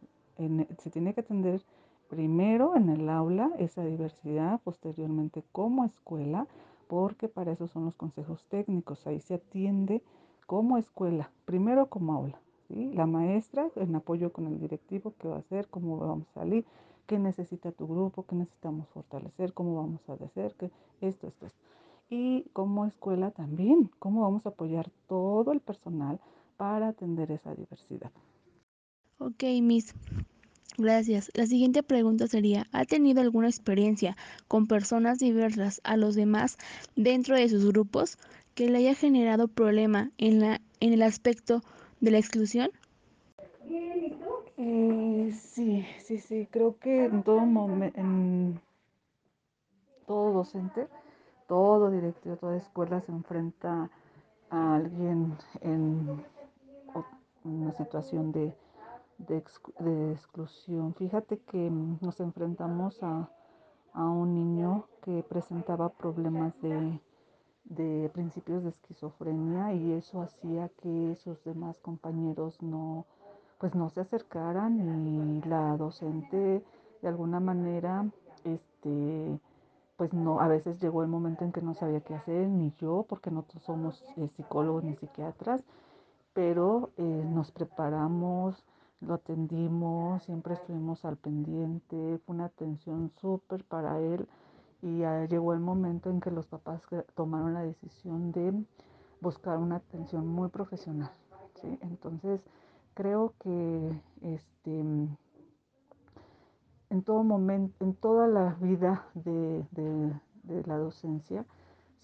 se 0.79 0.91
tiene 0.91 1.13
que 1.13 1.21
atender 1.21 1.63
primero 2.09 2.75
en 2.75 2.89
el 2.89 3.09
aula 3.11 3.51
esa 3.59 3.85
diversidad, 3.85 4.61
posteriormente 4.65 5.45
como 5.53 5.85
escuela, 5.85 6.47
porque 6.89 7.29
para 7.29 7.53
eso 7.53 7.67
son 7.67 7.85
los 7.85 7.97
consejos 7.97 8.47
técnicos, 8.49 9.07
ahí 9.07 9.21
se 9.21 9.35
atiende 9.35 10.03
como 10.47 10.79
escuela, 10.79 11.31
primero 11.45 11.87
como 11.87 12.15
aula. 12.15 12.41
La 12.69 13.07
maestra 13.07 13.69
en 13.77 13.95
apoyo 13.95 14.33
con 14.33 14.47
el 14.47 14.59
directivo, 14.59 15.15
qué 15.19 15.29
va 15.29 15.37
a 15.37 15.41
hacer, 15.41 15.69
cómo 15.69 15.99
vamos 15.99 16.27
a 16.31 16.41
salir, 16.41 16.65
qué 17.07 17.19
necesita 17.19 17.73
tu 17.73 17.87
grupo, 17.87 18.25
qué 18.27 18.35
necesitamos 18.35 18.89
fortalecer, 18.89 19.53
cómo 19.53 19.77
vamos 19.77 20.01
a 20.09 20.15
hacer, 20.15 20.55
que 20.55 20.67
esto, 21.01 21.27
esto, 21.27 21.47
esto. 21.47 21.59
Y 22.11 22.45
como 22.53 22.87
escuela 22.87 23.31
también, 23.31 23.91
cómo 23.99 24.23
vamos 24.23 24.47
a 24.47 24.51
apoyar 24.51 24.91
todo 25.09 25.53
el 25.53 25.61
personal 25.61 26.19
para 26.57 26.89
atender 26.89 27.31
esa 27.31 27.55
diversidad. 27.55 28.11
Ok, 29.19 29.45
Miss. 29.63 29.95
Gracias. 30.77 31.31
La 31.35 31.47
siguiente 31.47 31.85
pregunta 31.85 32.27
sería, 32.27 32.67
¿ha 32.73 32.85
tenido 32.85 33.21
alguna 33.21 33.49
experiencia 33.49 34.17
con 34.49 34.67
personas 34.67 35.21
diversas 35.21 35.81
a 35.85 35.97
los 35.97 36.17
demás 36.17 36.59
dentro 36.97 37.37
de 37.37 37.49
sus 37.49 37.65
grupos 37.65 38.19
que 38.55 38.69
le 38.69 38.79
haya 38.79 38.95
generado 38.95 39.49
problema 39.49 40.11
en, 40.19 40.41
la, 40.41 40.61
en 40.81 40.93
el 40.93 41.03
aspecto 41.03 41.61
de 42.01 42.11
la 42.11 42.19
exclusión? 42.19 42.71
Eh, 44.57 45.33
sí, 45.33 45.85
sí, 45.99 46.19
sí, 46.19 46.49
creo 46.51 46.79
que 46.79 47.05
en 47.05 47.23
todo 47.23 47.41
momento, 47.41 47.99
en 48.01 48.61
todo 50.07 50.33
docente, 50.33 50.87
todo 51.49 51.91
directivo, 51.91 52.37
toda 52.37 52.57
escuela 52.57 53.01
se 53.01 53.13
enfrenta 53.13 53.91
a 54.51 54.77
alguien 54.77 55.37
en 55.61 56.25
una 57.45 57.73
situación 57.73 58.33
de 58.33 58.55
de, 59.19 60.13
exclusión. 60.13 60.95
Fíjate 60.95 61.39
que 61.39 61.71
nos 62.01 62.21
enfrentamos 62.21 63.03
a, 63.03 63.31
un 63.95 64.35
niño 64.35 64.87
que 65.03 65.23
presentaba 65.23 65.89
problemas 65.89 66.61
de, 66.61 66.99
de, 67.65 68.11
principios 68.13 68.63
de 68.63 68.71
esquizofrenia 68.71 69.73
y 69.73 69.93
eso 69.93 70.23
hacía 70.23 70.69
que 70.83 71.17
sus 71.17 71.43
demás 71.45 71.79
compañeros 71.79 72.61
no 72.63 73.07
pues 73.59 73.75
no 73.75 73.89
se 73.91 74.01
acercaran 74.01 74.79
y 74.81 75.49
la 75.49 75.77
docente 75.77 76.63
de 77.03 77.09
alguna 77.09 77.41
manera 77.41 78.07
este 78.45 79.41
pues 79.97 80.13
no 80.13 80.41
a 80.41 80.49
veces 80.49 80.81
llegó 80.81 81.03
el 81.03 81.09
momento 81.09 81.45
en 81.45 81.53
que 81.53 81.63
no 81.63 81.75
sabía 81.75 82.01
qué 82.01 82.15
hacer 82.15 82.49
ni 82.49 82.73
yo 82.79 83.07
porque 83.09 83.31
nosotros 83.31 83.63
somos 83.63 84.05
eh, 84.17 84.29
psicólogos 84.37 84.85
ni 84.85 84.97
psiquiatras 84.97 85.63
pero 86.35 86.91
eh, 86.97 87.03
nos 87.03 87.53
preparamos 87.53 88.65
lo 89.01 89.15
atendimos, 89.15 90.23
siempre 90.25 90.55
estuvimos 90.55 91.05
al 91.05 91.17
pendiente, 91.17 92.19
fue 92.25 92.35
una 92.35 92.47
atención 92.47 93.11
súper 93.21 93.65
para 93.65 94.01
él 94.01 94.27
y 94.85 95.03
llegó 95.31 95.55
el 95.55 95.61
momento 95.61 96.11
en 96.11 96.21
que 96.21 96.31
los 96.31 96.47
papás 96.47 96.83
tomaron 97.15 97.55
la 97.55 97.63
decisión 97.63 98.33
de 98.33 98.53
buscar 99.21 99.57
una 99.57 99.77
atención 99.77 100.27
muy 100.27 100.51
profesional. 100.51 101.11
Entonces, 101.81 102.43
creo 102.93 103.33
que 103.43 104.03
este, 104.21 104.81
en 106.91 107.03
todo 107.03 107.25
momento, 107.25 107.83
en 107.83 107.95
toda 107.95 108.29
la 108.29 108.59
vida 108.61 109.07
de, 109.15 109.65
de 109.73 110.63
la 110.67 110.77
docencia, 110.77 111.47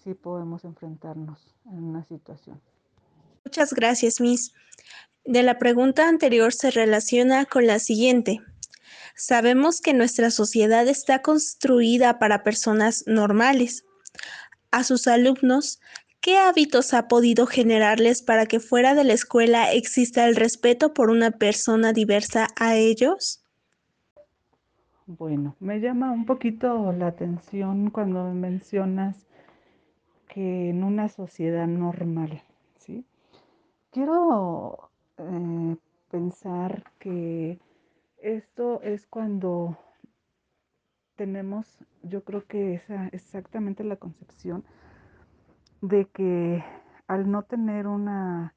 sí 0.03 0.15
podemos 0.15 0.65
enfrentarnos 0.65 1.53
en 1.65 1.83
una 1.83 2.03
situación. 2.05 2.59
Muchas 3.45 3.73
gracias, 3.73 4.19
Miss. 4.19 4.55
De 5.23 5.43
la 5.43 5.59
pregunta 5.59 6.09
anterior 6.09 6.51
se 6.51 6.71
relaciona 6.71 7.45
con 7.45 7.67
la 7.67 7.77
siguiente. 7.77 8.41
Sabemos 9.15 9.81
que 9.81 9.93
nuestra 9.93 10.31
sociedad 10.31 10.87
está 10.87 11.21
construida 11.21 12.19
para 12.19 12.43
personas 12.43 13.03
normales. 13.07 13.85
A 14.71 14.83
sus 14.83 15.07
alumnos, 15.07 15.79
¿qué 16.21 16.37
hábitos 16.37 16.93
ha 16.93 17.07
podido 17.07 17.45
generarles 17.45 18.21
para 18.21 18.45
que 18.45 18.59
fuera 18.59 18.95
de 18.95 19.03
la 19.03 19.13
escuela 19.13 19.71
exista 19.73 20.27
el 20.27 20.35
respeto 20.35 20.93
por 20.93 21.09
una 21.09 21.31
persona 21.31 21.93
diversa 21.93 22.47
a 22.57 22.75
ellos? 22.75 23.43
Bueno, 25.07 25.55
me 25.59 25.79
llama 25.81 26.11
un 26.11 26.25
poquito 26.25 26.93
la 26.93 27.07
atención 27.07 27.89
cuando 27.89 28.31
mencionas 28.33 29.27
que 30.29 30.69
en 30.69 30.85
una 30.85 31.09
sociedad 31.09 31.67
normal, 31.67 32.41
¿sí? 32.77 33.03
Quiero 33.91 34.89
eh, 35.17 35.75
pensar 36.09 36.85
que 36.97 37.59
esto 38.21 38.81
es 38.81 39.07
cuando 39.07 39.77
tenemos, 41.15 41.67
yo 42.03 42.23
creo 42.23 42.45
que 42.45 42.75
esa 42.75 43.07
exactamente 43.07 43.83
la 43.83 43.97
concepción 43.97 44.63
de 45.81 46.05
que 46.05 46.63
al 47.07 47.29
no 47.29 47.43
tener 47.43 47.87
una, 47.87 48.53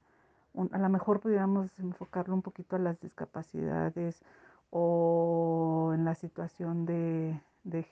a 0.70 0.78
lo 0.78 0.88
mejor 0.88 1.20
pudiéramos 1.20 1.78
enfocarlo 1.78 2.34
un 2.34 2.42
poquito 2.42 2.76
a 2.76 2.78
las 2.78 3.00
discapacidades 3.00 4.22
o 4.70 5.92
en 5.94 6.04
la 6.04 6.14
situación 6.14 6.84
de, 6.84 7.40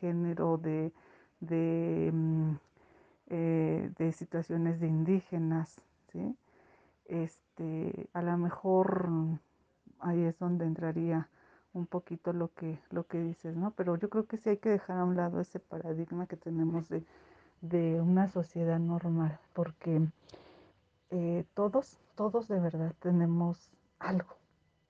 género, 0.00 0.59
de, 0.59 0.93
mm, 2.12 2.52
eh, 3.29 3.91
de, 3.99 4.12
situaciones 4.12 4.81
de 4.81 4.88
indígenas, 4.88 5.81
¿sí? 6.12 6.37
Este, 7.07 8.09
a 8.12 8.23
lo 8.23 8.37
mejor 8.38 9.11
ahí 10.00 10.23
es 10.23 10.38
donde 10.38 10.67
entraría 10.67 11.29
un 11.75 11.87
poquito 11.87 12.33
lo 12.33 12.52
que, 12.55 12.79
lo 12.91 13.07
que 13.07 13.19
dices, 13.19 13.57
¿no? 13.57 13.73
Pero 13.73 13.97
yo 13.97 14.09
creo 14.11 14.26
que 14.26 14.37
sí 14.37 14.50
hay 14.50 14.59
que 14.59 14.69
dejar 14.71 14.99
a 14.99 15.05
un 15.05 15.17
lado 15.17 15.41
ese 15.41 15.59
paradigma 15.59 16.26
que 16.26 16.37
tenemos 16.37 16.88
de, 16.88 17.05
una 18.00 18.29
sociedad 18.29 18.79
normal, 18.79 19.38
porque 19.52 20.02
eh, 21.11 21.45
todos, 21.55 21.99
todos 22.17 22.49
de 22.49 22.59
verdad 22.59 22.93
tenemos 23.00 23.71
algo, 23.99 24.37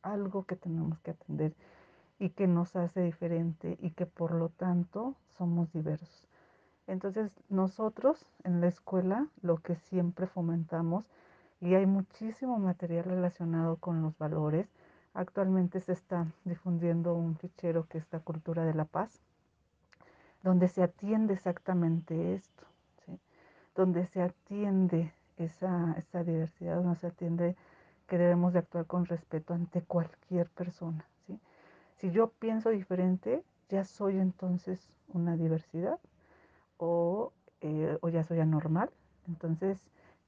algo 0.02 0.44
que 0.44 0.56
tenemos 0.56 0.98
que 1.00 1.10
atender 1.10 1.54
y 2.18 2.30
que 2.30 2.46
nos 2.46 2.74
hace 2.76 3.02
diferente 3.02 3.76
y 3.80 3.90
que 3.90 4.06
por 4.06 4.32
lo 4.32 4.48
tanto 4.48 5.14
somos 5.36 5.72
diversos. 5.72 6.26
Entonces 6.86 7.30
nosotros 7.48 8.26
en 8.44 8.60
la 8.60 8.68
escuela 8.68 9.26
lo 9.42 9.58
que 9.58 9.76
siempre 9.76 10.26
fomentamos, 10.26 11.04
y 11.62 11.74
hay 11.74 11.86
muchísimo 11.86 12.58
material 12.58 13.04
relacionado 13.04 13.76
con 13.76 14.02
los 14.02 14.18
valores, 14.18 14.66
Actualmente 15.14 15.80
se 15.80 15.92
está 15.92 16.26
difundiendo 16.44 17.14
un 17.14 17.36
fichero 17.36 17.86
que 17.86 17.98
es 17.98 18.06
la 18.12 18.20
cultura 18.20 18.64
de 18.64 18.74
la 18.74 18.86
paz, 18.86 19.20
donde 20.42 20.68
se 20.68 20.82
atiende 20.82 21.34
exactamente 21.34 22.34
esto, 22.34 22.64
donde 23.74 24.06
se 24.06 24.22
atiende 24.22 25.12
esa, 25.36 25.94
esa, 25.98 26.24
diversidad, 26.24 26.76
donde 26.76 26.98
se 26.98 27.06
atiende 27.08 27.56
que 28.08 28.18
debemos 28.18 28.52
de 28.52 28.60
actuar 28.60 28.86
con 28.86 29.06
respeto 29.06 29.54
ante 29.54 29.82
cualquier 29.82 30.48
persona. 30.50 31.04
Si 31.96 32.10
yo 32.10 32.28
pienso 32.28 32.70
diferente, 32.70 33.44
ya 33.68 33.84
soy 33.84 34.18
entonces 34.18 34.80
una 35.08 35.36
diversidad 35.36 36.00
o, 36.78 37.32
eh, 37.60 37.96
o 38.00 38.08
ya 38.08 38.24
soy 38.24 38.40
anormal. 38.40 38.90
Entonces 39.28 39.78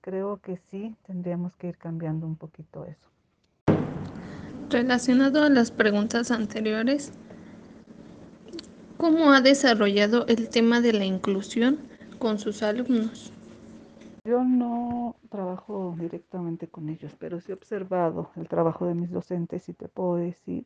creo 0.01 0.37
que 0.41 0.57
sí 0.57 0.95
tendríamos 1.07 1.57
que 1.57 1.69
ir 1.69 1.79
cambiando 1.79 2.27
un 2.27 2.37
poquito 2.37 2.85
eso. 2.85 3.14
Relacionado 4.71 5.43
a 5.43 5.49
las 5.49 5.71
preguntas 5.71 6.31
anteriores, 6.31 7.13
¿cómo 8.97 9.33
ha 9.33 9.41
desarrollado 9.41 10.27
el 10.27 10.49
tema 10.49 10.81
de 10.81 10.93
la 10.93 11.05
inclusión 11.05 11.79
con 12.19 12.39
sus 12.39 12.63
alumnos? 12.63 13.33
Yo 14.25 14.43
no 14.43 15.17
trabajo 15.29 15.95
directamente 15.99 16.67
con 16.67 16.89
ellos, 16.89 17.13
pero 17.19 17.41
sí 17.41 17.53
he 17.53 17.55
observado 17.55 18.31
el 18.37 18.49
trabajo 18.49 18.87
de 18.87 18.95
mis 18.95 19.11
docentes 19.11 19.69
y 19.69 19.75
te 19.75 19.89
puedo 19.89 20.17
decir 20.17 20.65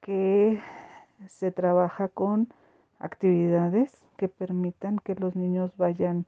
que 0.00 0.60
se 1.28 1.50
trabaja 1.52 2.08
con 2.08 2.48
actividades 2.98 3.90
que 4.16 4.28
permitan 4.28 4.98
que 4.98 5.14
los 5.14 5.36
niños 5.36 5.76
vayan 5.76 6.26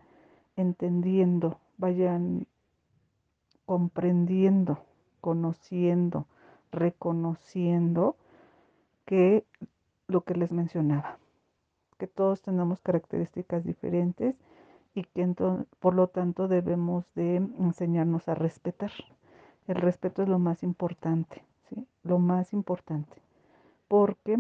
entendiendo, 0.57 1.59
vayan 1.79 2.47
comprendiendo, 3.67 4.85
conociendo, 5.21 6.27
reconociendo 6.73 8.17
que 9.07 9.45
lo 10.07 10.23
que 10.23 10.35
les 10.35 10.53
mencionaba, 10.53 11.19
que 11.99 12.07
todos 12.07 12.43
tenemos 12.43 12.81
características 12.81 13.65
diferentes 13.65 14.37
y 14.95 15.05
que 15.05 15.35
por 15.79 15.95
lo 15.95 16.09
tanto 16.09 16.49
debemos 16.49 17.05
de 17.15 17.37
enseñarnos 17.37 18.29
a 18.29 18.35
respetar. 18.35 18.93
El 19.69 19.77
respeto 19.77 20.23
es 20.23 20.29
lo 20.29 20.39
más 20.39 20.63
importante. 20.63 21.43
Lo 22.03 22.19
más 22.19 22.53
importante, 22.53 23.17
porque 23.87 24.39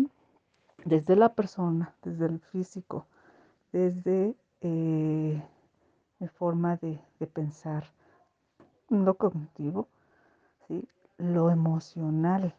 desde 0.84 1.14
la 1.14 1.34
persona, 1.34 1.94
desde 2.02 2.26
el 2.26 2.40
físico, 2.40 3.06
desde 3.72 4.34
eh, 4.62 5.42
mi 6.18 6.28
forma 6.28 6.76
de, 6.76 6.98
pensar, 7.32 7.84
lo 8.88 9.14
cognitivo. 9.14 9.88
Lo 11.20 11.50
emocional 11.50 12.54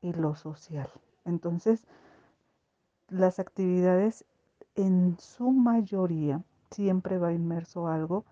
y 0.00 0.12
lo 0.12 0.34
social. 0.34 0.88
Entonces, 1.24 1.84
las 3.08 3.38
actividades 3.38 4.24
en 4.74 5.16
su 5.18 5.50
mayoría 5.50 6.42
siempre 6.70 7.18
va 7.18 7.32
inmerso 7.32 7.88
algo 7.88 8.24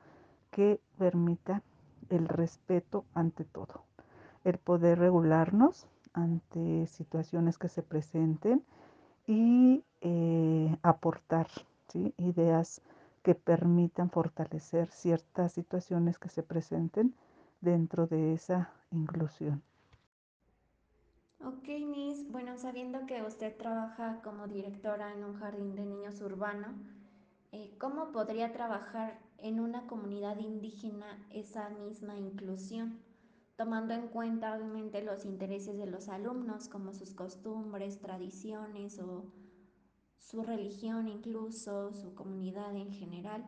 que 0.50 0.80
permita 0.98 1.62
el 2.08 2.28
respeto 2.28 3.04
ante 3.14 3.44
todo, 3.44 3.84
el 4.44 4.58
poder 4.58 4.98
regularnos 4.98 5.86
ante 6.12 6.86
situaciones 6.86 7.58
que 7.58 7.68
se 7.68 7.82
presenten 7.82 8.64
y 9.26 9.84
eh, 10.00 10.76
aportar 10.82 11.46
ideas 12.16 12.82
que 13.22 13.34
permitan 13.34 14.10
fortalecer 14.10 14.88
ciertas 14.90 15.52
situaciones 15.52 16.18
que 16.18 16.28
se 16.28 16.42
presenten 16.42 17.14
dentro 17.60 18.06
de 18.06 18.34
esa 18.34 18.72
inclusión. 18.90 19.62
Ok, 21.42 21.68
Miss. 21.86 22.30
Bueno, 22.30 22.56
sabiendo 22.58 23.06
que 23.06 23.22
usted 23.22 23.56
trabaja 23.56 24.20
como 24.22 24.46
directora 24.46 25.12
en 25.12 25.24
un 25.24 25.34
jardín 25.34 25.74
de 25.74 25.86
niños 25.86 26.20
urbano, 26.20 26.68
eh, 27.52 27.74
¿cómo 27.78 28.12
podría 28.12 28.52
trabajar 28.52 29.18
en 29.38 29.58
una 29.60 29.86
comunidad 29.86 30.38
indígena 30.38 31.26
esa 31.30 31.70
misma 31.70 32.16
inclusión? 32.16 33.00
Tomando 33.56 33.94
en 33.94 34.08
cuenta 34.08 34.54
obviamente 34.54 35.02
los 35.02 35.24
intereses 35.24 35.78
de 35.78 35.86
los 35.86 36.08
alumnos, 36.08 36.68
como 36.68 36.92
sus 36.92 37.14
costumbres, 37.14 38.00
tradiciones 38.00 38.98
o 38.98 39.24
su 40.18 40.42
religión 40.42 41.08
incluso, 41.08 41.92
su 41.92 42.14
comunidad 42.14 42.76
en 42.76 42.92
general. 42.92 43.44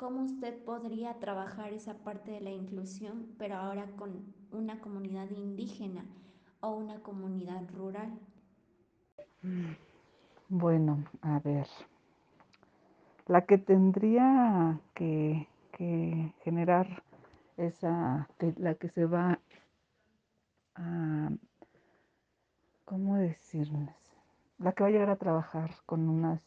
¿Cómo 0.00 0.22
usted 0.22 0.64
podría 0.64 1.18
trabajar 1.18 1.74
esa 1.74 1.92
parte 1.92 2.30
de 2.30 2.40
la 2.40 2.48
inclusión, 2.48 3.34
pero 3.36 3.56
ahora 3.56 3.84
con 3.98 4.32
una 4.50 4.80
comunidad 4.80 5.28
indígena 5.28 6.06
o 6.60 6.70
una 6.70 7.02
comunidad 7.02 7.68
rural? 7.74 8.08
Bueno, 10.48 11.04
a 11.20 11.38
ver. 11.40 11.66
La 13.26 13.44
que 13.44 13.58
tendría 13.58 14.80
que, 14.94 15.46
generar 16.44 17.02
esa, 17.58 18.26
la 18.56 18.76
que 18.76 18.88
se 18.88 19.04
va 19.04 19.38
a, 20.76 21.30
¿cómo 22.86 23.16
decirles? 23.16 23.94
La 24.56 24.72
que 24.72 24.82
va 24.82 24.88
a 24.88 24.92
llegar 24.92 25.10
a 25.10 25.16
trabajar 25.16 25.74
con 25.84 26.08
unas 26.08 26.40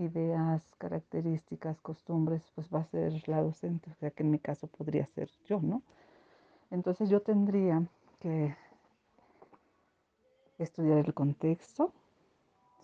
ideas, 0.00 0.62
características, 0.78 1.80
costumbres, 1.80 2.42
pues 2.54 2.68
va 2.72 2.80
a 2.80 2.84
ser 2.84 3.12
la 3.28 3.42
docente, 3.42 3.90
o 3.90 3.94
sea 3.94 4.10
que 4.10 4.22
en 4.22 4.30
mi 4.30 4.38
caso 4.38 4.66
podría 4.66 5.06
ser 5.06 5.30
yo, 5.46 5.60
¿no? 5.60 5.82
Entonces 6.70 7.08
yo 7.08 7.20
tendría 7.20 7.82
que 8.20 8.56
estudiar 10.58 10.98
el 10.98 11.14
contexto, 11.14 11.92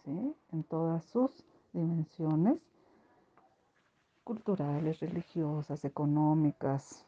¿sí? 0.04 0.34
En 0.52 0.64
todas 0.64 1.04
sus 1.06 1.44
dimensiones, 1.72 2.58
culturales, 4.24 5.00
religiosas, 5.00 5.84
económicas, 5.84 7.04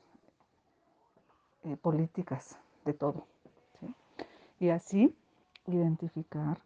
eh, 1.64 1.76
políticas, 1.76 2.56
de 2.84 2.94
todo. 2.94 3.26
¿sí? 3.80 3.92
Y 4.60 4.68
así 4.70 5.14
identificar 5.66 6.60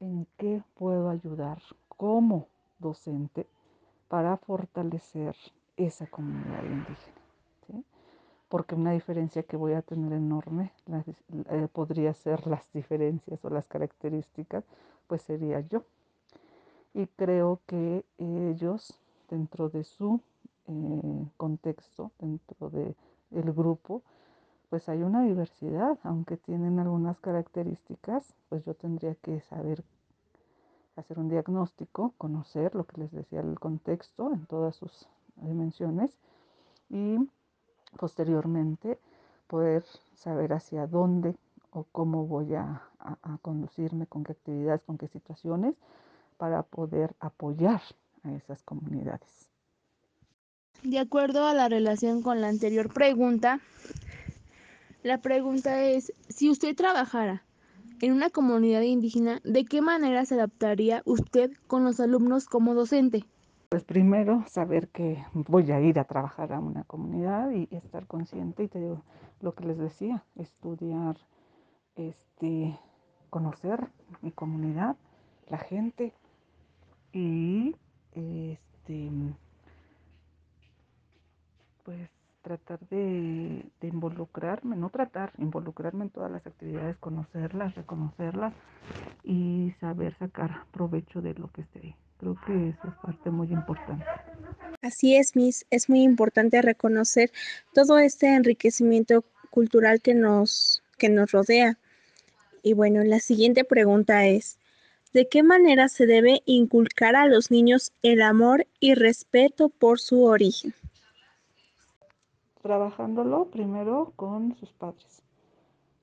en 0.00 0.26
qué 0.36 0.62
puedo 0.74 1.08
ayudar 1.08 1.62
como 1.96 2.46
docente 2.78 3.46
para 4.08 4.36
fortalecer 4.36 5.36
esa 5.76 6.06
comunidad 6.06 6.62
indígena. 6.64 7.24
Porque 8.48 8.74
una 8.76 8.92
diferencia 8.92 9.42
que 9.42 9.56
voy 9.56 9.72
a 9.72 9.82
tener 9.82 10.12
enorme 10.12 10.70
eh, 11.50 11.68
podría 11.72 12.14
ser 12.14 12.46
las 12.46 12.72
diferencias 12.72 13.44
o 13.44 13.50
las 13.50 13.66
características, 13.66 14.64
pues 15.08 15.22
sería 15.22 15.60
yo. 15.60 15.82
Y 16.92 17.06
creo 17.08 17.58
que 17.66 18.04
ellos, 18.18 18.96
dentro 19.28 19.70
de 19.70 19.82
su 19.82 20.20
eh, 20.68 21.26
contexto, 21.36 22.12
dentro 22.20 22.70
del 22.70 23.52
grupo, 23.52 24.02
pues 24.70 24.88
hay 24.88 25.02
una 25.02 25.22
diversidad, 25.22 25.98
aunque 26.04 26.36
tienen 26.36 26.78
algunas 26.78 27.18
características, 27.18 28.34
pues 28.48 28.64
yo 28.64 28.74
tendría 28.74 29.14
que 29.16 29.40
saber 29.40 29.82
hacer 30.96 31.18
un 31.18 31.28
diagnóstico, 31.28 32.14
conocer 32.18 32.74
lo 32.74 32.84
que 32.84 33.00
les 33.00 33.12
decía 33.12 33.40
el 33.40 33.58
contexto 33.58 34.32
en 34.32 34.46
todas 34.46 34.76
sus 34.76 35.08
dimensiones 35.36 36.10
y 36.88 37.16
posteriormente 37.98 38.98
poder 39.46 39.84
saber 40.14 40.52
hacia 40.52 40.86
dónde 40.86 41.36
o 41.70 41.84
cómo 41.90 42.26
voy 42.26 42.54
a, 42.54 42.82
conducirme, 43.42 44.06
con 44.06 44.24
qué 44.24 44.32
actividades, 44.32 44.82
con 44.82 44.96
qué 44.96 45.08
situaciones, 45.08 45.74
para 46.38 46.62
poder 46.62 47.14
apoyar 47.20 47.82
a 48.22 48.32
esas 48.32 48.62
comunidades. 48.62 49.48
De 50.82 50.98
acuerdo 50.98 51.46
a 51.46 51.54
la 51.54 51.68
relación 51.68 52.22
con 52.22 52.40
la 52.40 52.48
anterior 52.48 52.92
pregunta, 52.92 53.60
la 55.02 55.18
pregunta 55.18 55.82
es, 55.82 56.12
si 56.28 56.48
usted 56.48 56.74
trabajara 56.76 57.42
en 58.00 58.12
una 58.12 58.30
comunidad 58.30 58.82
indígena, 58.82 59.40
¿de 59.44 59.64
qué 59.64 59.80
manera 59.80 60.24
se 60.24 60.34
adaptaría 60.34 61.02
usted 61.04 61.52
con 61.66 61.84
los 61.84 62.00
alumnos 62.00 62.46
como 62.46 62.74
docente? 62.74 63.24
Pues 63.68 63.84
primero 63.84 64.44
saber 64.48 64.88
que 64.88 65.24
voy 65.32 65.70
a 65.72 65.80
ir 65.80 65.98
a 65.98 66.04
trabajar 66.04 66.52
a 66.52 66.60
una 66.60 66.84
comunidad 66.84 67.50
y 67.50 67.68
estar 67.74 68.06
consciente 68.06 68.64
y 68.64 68.68
te 68.68 68.78
digo 68.78 69.02
lo 69.40 69.54
que 69.54 69.64
les 69.64 69.78
decía, 69.78 70.24
estudiar, 70.36 71.16
este, 71.96 72.78
conocer 73.30 73.88
mi 74.22 74.30
comunidad, 74.30 74.96
la 75.48 75.58
gente 75.58 76.12
y 77.12 77.74
este 78.12 79.10
pues 81.84 82.10
tratar 82.44 82.78
de, 82.90 83.64
involucrarme, 83.82 84.76
no 84.76 84.90
tratar, 84.90 85.32
involucrarme 85.38 86.04
en 86.04 86.10
todas 86.10 86.30
las 86.30 86.46
actividades, 86.46 86.96
conocerlas, 86.98 87.74
reconocerlas 87.74 88.52
y 89.24 89.72
saber 89.80 90.16
sacar 90.18 90.66
provecho 90.70 91.22
de 91.22 91.34
lo 91.34 91.50
que 91.50 91.62
esté. 91.62 91.96
Creo 92.18 92.36
que 92.46 92.68
eso 92.68 92.88
es 92.88 92.94
parte 93.02 93.30
muy 93.30 93.48
importante. 93.48 94.04
Así 94.82 95.16
es, 95.16 95.34
Miss. 95.34 95.66
Es 95.70 95.88
muy 95.88 96.02
importante 96.02 96.60
reconocer 96.62 97.32
todo 97.72 97.98
este 97.98 98.34
enriquecimiento 98.34 99.24
cultural 99.50 100.00
que 100.00 100.14
nos, 100.14 100.82
que 100.98 101.08
nos 101.08 101.32
rodea. 101.32 101.78
Y 102.62 102.74
bueno, 102.74 103.02
la 103.04 103.20
siguiente 103.20 103.64
pregunta 103.64 104.26
es, 104.26 104.58
¿de 105.14 105.28
qué 105.28 105.42
manera 105.42 105.88
se 105.88 106.06
debe 106.06 106.42
inculcar 106.44 107.16
a 107.16 107.26
los 107.26 107.50
niños 107.50 107.92
el 108.02 108.20
amor 108.20 108.66
y 108.80 108.94
respeto 108.94 109.70
por 109.70 109.98
su 109.98 110.24
origen? 110.24 110.74
Trabajándolo 112.64 113.50
primero 113.50 114.14
con 114.16 114.54
sus 114.54 114.72
padres, 114.72 115.22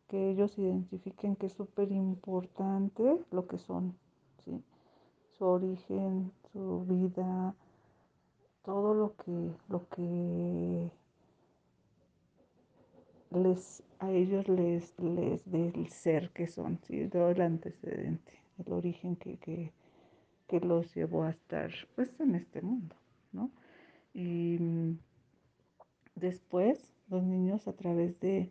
que 0.07 0.29
ellos 0.29 0.59
identifiquen 0.59 1.35
que 1.35 1.47
es 1.47 1.53
súper 1.53 1.91
importante 1.91 3.17
lo 3.31 3.47
que 3.47 3.57
son, 3.57 3.95
su 4.45 5.43
origen, 5.43 6.31
su 6.53 6.85
vida, 6.87 7.55
todo 8.61 8.93
lo 8.93 9.15
que, 9.15 9.51
lo 9.69 9.87
que 9.89 10.91
les, 13.31 13.81
a 13.97 14.11
ellos 14.11 14.47
les, 14.47 14.93
les 14.99 15.43
del 15.51 15.87
ser 15.87 16.29
que 16.29 16.45
son, 16.45 16.77
¿sí? 16.83 17.07
todo 17.07 17.31
el 17.31 17.41
antecedente, 17.41 18.33
el 18.63 18.71
origen 18.71 19.15
que, 19.15 19.37
que, 19.37 19.73
que, 20.47 20.59
los 20.59 20.93
llevó 20.93 21.23
a 21.23 21.31
estar 21.31 21.71
pues, 21.95 22.19
en 22.19 22.35
este 22.35 22.61
mundo. 22.61 22.95
¿no? 23.31 23.49
Y 24.13 24.59
mm, 24.59 24.99
después 26.15 26.93
los 27.09 27.23
niños 27.23 27.67
a 27.67 27.73
través 27.73 28.19
de, 28.19 28.49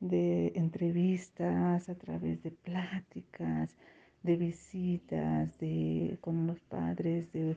de 0.00 0.52
entrevistas, 0.54 1.88
a 1.88 1.94
través 1.94 2.42
de 2.42 2.50
pláticas, 2.50 3.76
de 4.22 4.36
visitas 4.36 5.58
de, 5.58 6.18
con 6.20 6.46
los 6.46 6.60
padres, 6.60 7.32
de, 7.32 7.56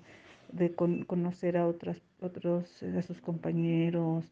de 0.52 0.74
conocer 0.74 1.58
a 1.58 1.68
otras, 1.68 2.02
otros, 2.22 2.82
a 2.84 3.02
sus 3.02 3.22
compañeros, 3.22 4.26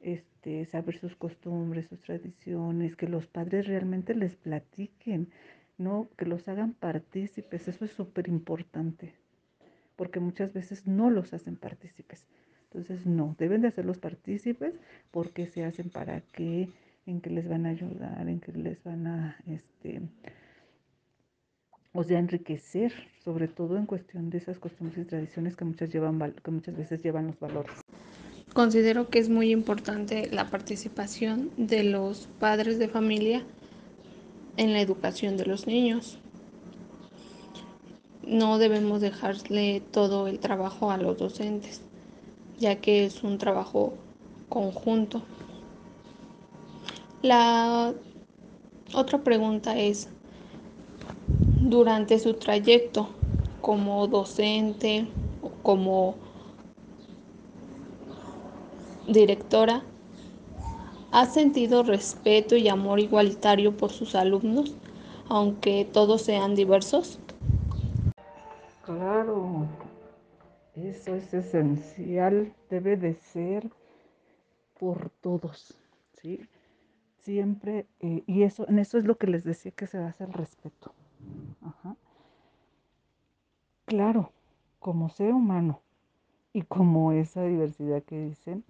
este, 0.00 0.64
saber 0.66 0.98
sus 0.98 1.16
costumbres, 1.16 1.86
sus 1.88 2.00
tradiciones, 2.00 2.96
que 2.96 3.08
los 3.08 3.26
padres 3.26 3.66
realmente 3.66 4.14
les 4.14 4.36
platiquen, 4.36 5.28
¿no? 5.78 6.08
Que 6.16 6.26
los 6.26 6.46
hagan 6.48 6.74
partícipes, 6.74 7.68
eso 7.68 7.84
es 7.84 7.90
súper 7.92 8.28
importante, 8.28 9.14
porque 9.96 10.20
muchas 10.20 10.52
veces 10.52 10.86
no 10.86 11.10
los 11.10 11.32
hacen 11.34 11.56
partícipes. 11.56 12.26
Entonces, 12.72 13.04
no, 13.04 13.34
deben 13.36 13.62
de 13.62 13.68
hacerlos 13.68 13.98
partícipes 13.98 14.74
porque 15.10 15.46
se 15.46 15.64
hacen 15.64 15.90
para 15.90 16.20
qué, 16.20 16.68
en 17.04 17.20
qué 17.20 17.30
les 17.30 17.48
van 17.48 17.66
a 17.66 17.70
ayudar, 17.70 18.28
en 18.28 18.38
qué 18.38 18.52
les 18.52 18.82
van 18.84 19.08
a, 19.08 19.36
este, 19.48 20.02
o 21.92 22.04
sea, 22.04 22.20
enriquecer, 22.20 22.92
sobre 23.24 23.48
todo 23.48 23.76
en 23.76 23.86
cuestión 23.86 24.30
de 24.30 24.38
esas 24.38 24.60
costumbres 24.60 25.04
y 25.04 25.08
tradiciones 25.08 25.56
que 25.56 25.64
muchas, 25.64 25.90
llevan, 25.90 26.32
que 26.32 26.50
muchas 26.52 26.76
veces 26.76 27.02
llevan 27.02 27.26
los 27.26 27.40
valores. 27.40 27.72
Considero 28.52 29.10
que 29.10 29.18
es 29.18 29.28
muy 29.28 29.50
importante 29.50 30.28
la 30.30 30.48
participación 30.48 31.50
de 31.56 31.82
los 31.82 32.28
padres 32.38 32.78
de 32.78 32.88
familia 32.88 33.42
en 34.56 34.72
la 34.72 34.80
educación 34.80 35.36
de 35.36 35.46
los 35.46 35.66
niños. 35.66 36.20
No 38.24 38.58
debemos 38.58 39.00
dejarle 39.00 39.82
todo 39.90 40.28
el 40.28 40.38
trabajo 40.38 40.92
a 40.92 40.98
los 40.98 41.18
docentes, 41.18 41.82
ya 42.60 42.76
que 42.76 43.06
es 43.06 43.24
un 43.24 43.38
trabajo 43.38 43.94
conjunto. 44.48 45.22
La 47.22 47.92
otra 48.94 49.18
pregunta 49.18 49.78
es, 49.78 50.08
durante 51.60 52.18
su 52.18 52.34
trayecto 52.34 53.08
como 53.60 54.06
docente, 54.06 55.06
como 55.62 56.14
directora, 59.06 59.82
¿ha 61.12 61.26
sentido 61.26 61.82
respeto 61.82 62.56
y 62.56 62.68
amor 62.68 63.00
igualitario 63.00 63.76
por 63.76 63.90
sus 63.90 64.14
alumnos, 64.14 64.74
aunque 65.28 65.88
todos 65.90 66.22
sean 66.22 66.54
diversos? 66.54 67.18
Claro, 68.84 69.66
eso 70.90 71.14
es 71.14 71.32
esencial, 71.32 72.52
debe 72.68 72.96
de 72.96 73.14
ser 73.14 73.70
por 74.78 75.10
todos, 75.20 75.78
¿sí? 76.14 76.40
Siempre, 77.22 77.86
eh, 78.00 78.24
y 78.26 78.42
eso, 78.42 78.68
en 78.68 78.78
eso 78.78 78.98
es 78.98 79.04
lo 79.04 79.16
que 79.16 79.28
les 79.28 79.44
decía 79.44 79.72
que 79.72 79.86
se 79.86 79.98
hace 79.98 80.24
el 80.24 80.32
respeto. 80.32 80.92
Claro, 83.84 84.32
como 84.78 85.08
ser 85.10 85.32
humano 85.32 85.80
y 86.52 86.62
como 86.62 87.12
esa 87.12 87.44
diversidad 87.44 88.02
que 88.02 88.18
dicen, 88.20 88.64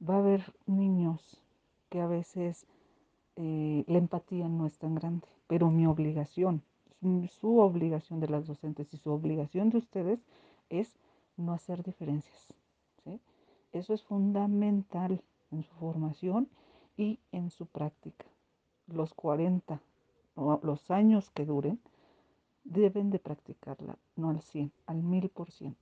va 0.00 0.14
a 0.14 0.18
haber 0.18 0.54
niños 0.66 1.42
que 1.90 2.00
a 2.00 2.06
veces 2.06 2.66
eh, 3.36 3.84
la 3.86 3.98
empatía 3.98 4.48
no 4.48 4.66
es 4.66 4.78
tan 4.78 4.94
grande, 4.94 5.26
pero 5.48 5.70
mi 5.70 5.86
obligación, 5.86 6.62
su 7.28 7.58
obligación 7.58 8.20
de 8.20 8.28
las 8.28 8.46
docentes 8.46 8.92
y 8.94 8.96
su 8.96 9.10
obligación 9.10 9.70
de 9.70 9.78
ustedes 9.78 10.20
es 10.70 10.94
no 11.36 11.52
hacer 11.52 11.82
diferencias. 11.82 12.46
Eso 13.72 13.92
es 13.92 14.02
fundamental 14.02 15.22
en 15.50 15.62
su 15.62 15.74
formación 15.74 16.48
y 16.96 17.18
en 17.32 17.50
su 17.50 17.66
práctica. 17.66 18.24
Los 18.86 19.12
40 19.12 19.80
o 20.34 20.60
los 20.62 20.90
años 20.90 21.30
que 21.30 21.44
duren, 21.44 21.80
deben 22.64 23.10
de 23.10 23.18
practicarla, 23.18 23.98
no 24.16 24.30
al 24.30 24.40
100, 24.40 24.72
al 24.86 25.02
1000%. 25.02 25.74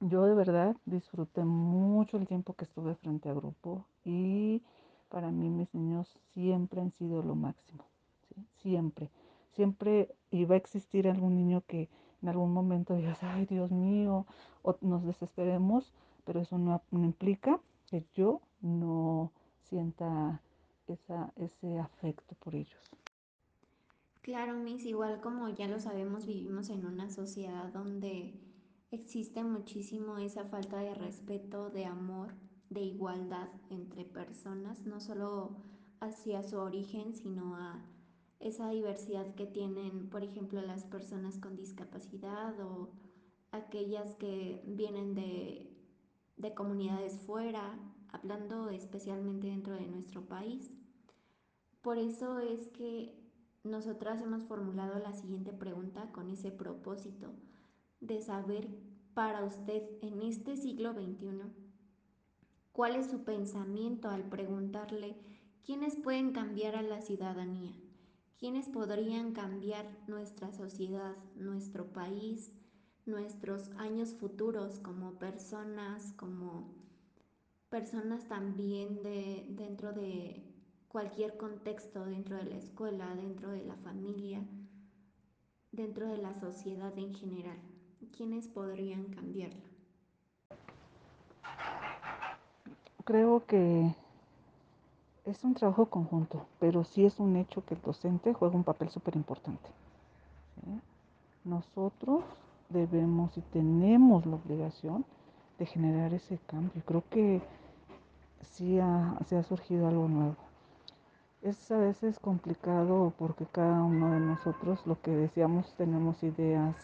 Yo 0.00 0.24
de 0.24 0.34
verdad 0.34 0.76
disfruté 0.84 1.44
mucho 1.44 2.16
el 2.16 2.26
tiempo 2.26 2.54
que 2.54 2.64
estuve 2.64 2.94
frente 2.94 3.28
a 3.28 3.34
grupo 3.34 3.86
y 4.04 4.62
para 5.08 5.30
mí 5.30 5.48
mis 5.48 5.72
niños 5.74 6.18
siempre 6.32 6.80
han 6.80 6.90
sido 6.92 7.22
lo 7.22 7.34
máximo, 7.34 7.84
siempre. 8.56 9.10
Siempre 9.52 10.14
iba 10.30 10.56
a 10.56 10.58
existir 10.58 11.08
algún 11.08 11.36
niño 11.36 11.62
que 11.66 11.88
en 12.24 12.30
algún 12.30 12.54
momento 12.54 12.96
digas, 12.96 13.22
ay 13.22 13.44
Dios 13.44 13.70
mío, 13.70 14.24
o 14.62 14.78
nos 14.80 15.04
desesperemos, 15.04 15.92
pero 16.24 16.40
eso 16.40 16.56
no, 16.56 16.80
implica 16.90 17.60
que 17.86 18.06
yo 18.14 18.40
no 18.62 19.30
sienta 19.60 20.40
esa, 20.88 21.34
ese 21.36 21.78
afecto 21.78 22.34
por 22.36 22.54
ellos. 22.54 22.80
Claro, 24.22 24.54
Miss, 24.54 24.86
igual 24.86 25.20
como 25.20 25.50
ya 25.50 25.68
lo 25.68 25.78
sabemos, 25.80 26.24
vivimos 26.24 26.70
en 26.70 26.86
una 26.86 27.10
sociedad 27.10 27.70
donde 27.74 28.32
existe 28.90 29.44
muchísimo 29.44 30.16
esa 30.16 30.46
falta 30.46 30.78
de 30.78 30.94
respeto, 30.94 31.68
de 31.68 31.84
amor, 31.84 32.32
de 32.70 32.80
igualdad 32.80 33.48
entre 33.68 34.06
personas, 34.06 34.86
no 34.86 34.98
solo 34.98 35.56
hacia 36.00 36.42
su 36.42 36.56
origen, 36.56 37.14
sino 37.14 37.54
a 37.56 37.84
esa 38.40 38.70
diversidad 38.70 39.34
que 39.34 39.46
tienen, 39.46 40.08
por 40.10 40.22
ejemplo, 40.22 40.60
las 40.60 40.84
personas 40.84 41.38
con 41.38 41.56
discapacidad 41.56 42.58
o 42.60 42.90
aquellas 43.52 44.14
que 44.16 44.62
vienen 44.66 45.14
de, 45.14 45.70
de 46.36 46.54
comunidades 46.54 47.18
fuera, 47.20 47.78
hablando 48.08 48.70
especialmente 48.70 49.46
dentro 49.46 49.74
de 49.74 49.86
nuestro 49.86 50.26
país. 50.26 50.70
Por 51.82 51.98
eso 51.98 52.38
es 52.38 52.68
que 52.68 53.14
nosotras 53.62 54.20
hemos 54.22 54.42
formulado 54.44 54.98
la 54.98 55.14
siguiente 55.14 55.52
pregunta 55.52 56.10
con 56.12 56.30
ese 56.30 56.50
propósito 56.50 57.32
de 58.00 58.20
saber 58.20 58.68
para 59.14 59.44
usted 59.44 59.82
en 60.02 60.20
este 60.22 60.56
siglo 60.56 60.92
XXI 60.92 61.64
cuál 62.72 62.96
es 62.96 63.06
su 63.06 63.22
pensamiento 63.22 64.10
al 64.10 64.24
preguntarle 64.24 65.16
quiénes 65.64 65.96
pueden 65.96 66.32
cambiar 66.32 66.74
a 66.74 66.82
la 66.82 67.00
ciudadanía, 67.00 67.72
quiénes 68.44 68.68
podrían 68.68 69.32
cambiar 69.32 69.86
nuestra 70.06 70.52
sociedad, 70.52 71.16
nuestro 71.34 71.86
país, 71.94 72.52
nuestros 73.06 73.70
años 73.78 74.12
futuros 74.12 74.80
como 74.80 75.18
personas, 75.18 76.12
como 76.18 76.74
personas 77.70 78.28
también 78.28 79.02
de, 79.02 79.46
dentro 79.48 79.94
de 79.94 80.44
cualquier 80.88 81.38
contexto, 81.38 82.04
dentro 82.04 82.36
de 82.36 82.44
la 82.44 82.56
escuela, 82.56 83.14
dentro 83.14 83.50
de 83.50 83.64
la 83.64 83.76
familia, 83.76 84.46
dentro 85.72 86.06
de 86.06 86.18
la 86.18 86.38
sociedad 86.38 86.92
en 86.98 87.14
general. 87.14 87.56
¿Quiénes 88.14 88.46
podrían 88.48 89.04
cambiarla? 89.06 89.64
Creo 93.06 93.46
que 93.46 93.94
es 95.24 95.42
un 95.42 95.54
trabajo 95.54 95.86
conjunto, 95.86 96.46
pero 96.58 96.84
sí 96.84 97.04
es 97.04 97.18
un 97.18 97.36
hecho 97.36 97.64
que 97.64 97.74
el 97.74 97.82
docente 97.82 98.34
juega 98.34 98.56
un 98.56 98.64
papel 98.64 98.90
súper 98.90 99.16
importante. 99.16 99.70
Nosotros 101.44 102.24
debemos 102.68 103.36
y 103.36 103.40
tenemos 103.40 104.26
la 104.26 104.36
obligación 104.36 105.04
de 105.58 105.66
generar 105.66 106.12
ese 106.14 106.38
cambio. 106.46 106.82
Creo 106.84 107.04
que 107.10 107.42
sí 108.42 108.78
ha, 108.78 109.18
se 109.26 109.36
ha 109.36 109.42
surgido 109.42 109.88
algo 109.88 110.08
nuevo. 110.08 110.36
Es 111.42 111.70
a 111.70 111.78
veces 111.78 112.18
complicado 112.18 113.12
porque 113.18 113.44
cada 113.46 113.82
uno 113.82 114.12
de 114.12 114.20
nosotros, 114.20 114.86
lo 114.86 115.00
que 115.00 115.10
decíamos, 115.10 115.74
tenemos 115.74 116.22
ideas, 116.22 116.74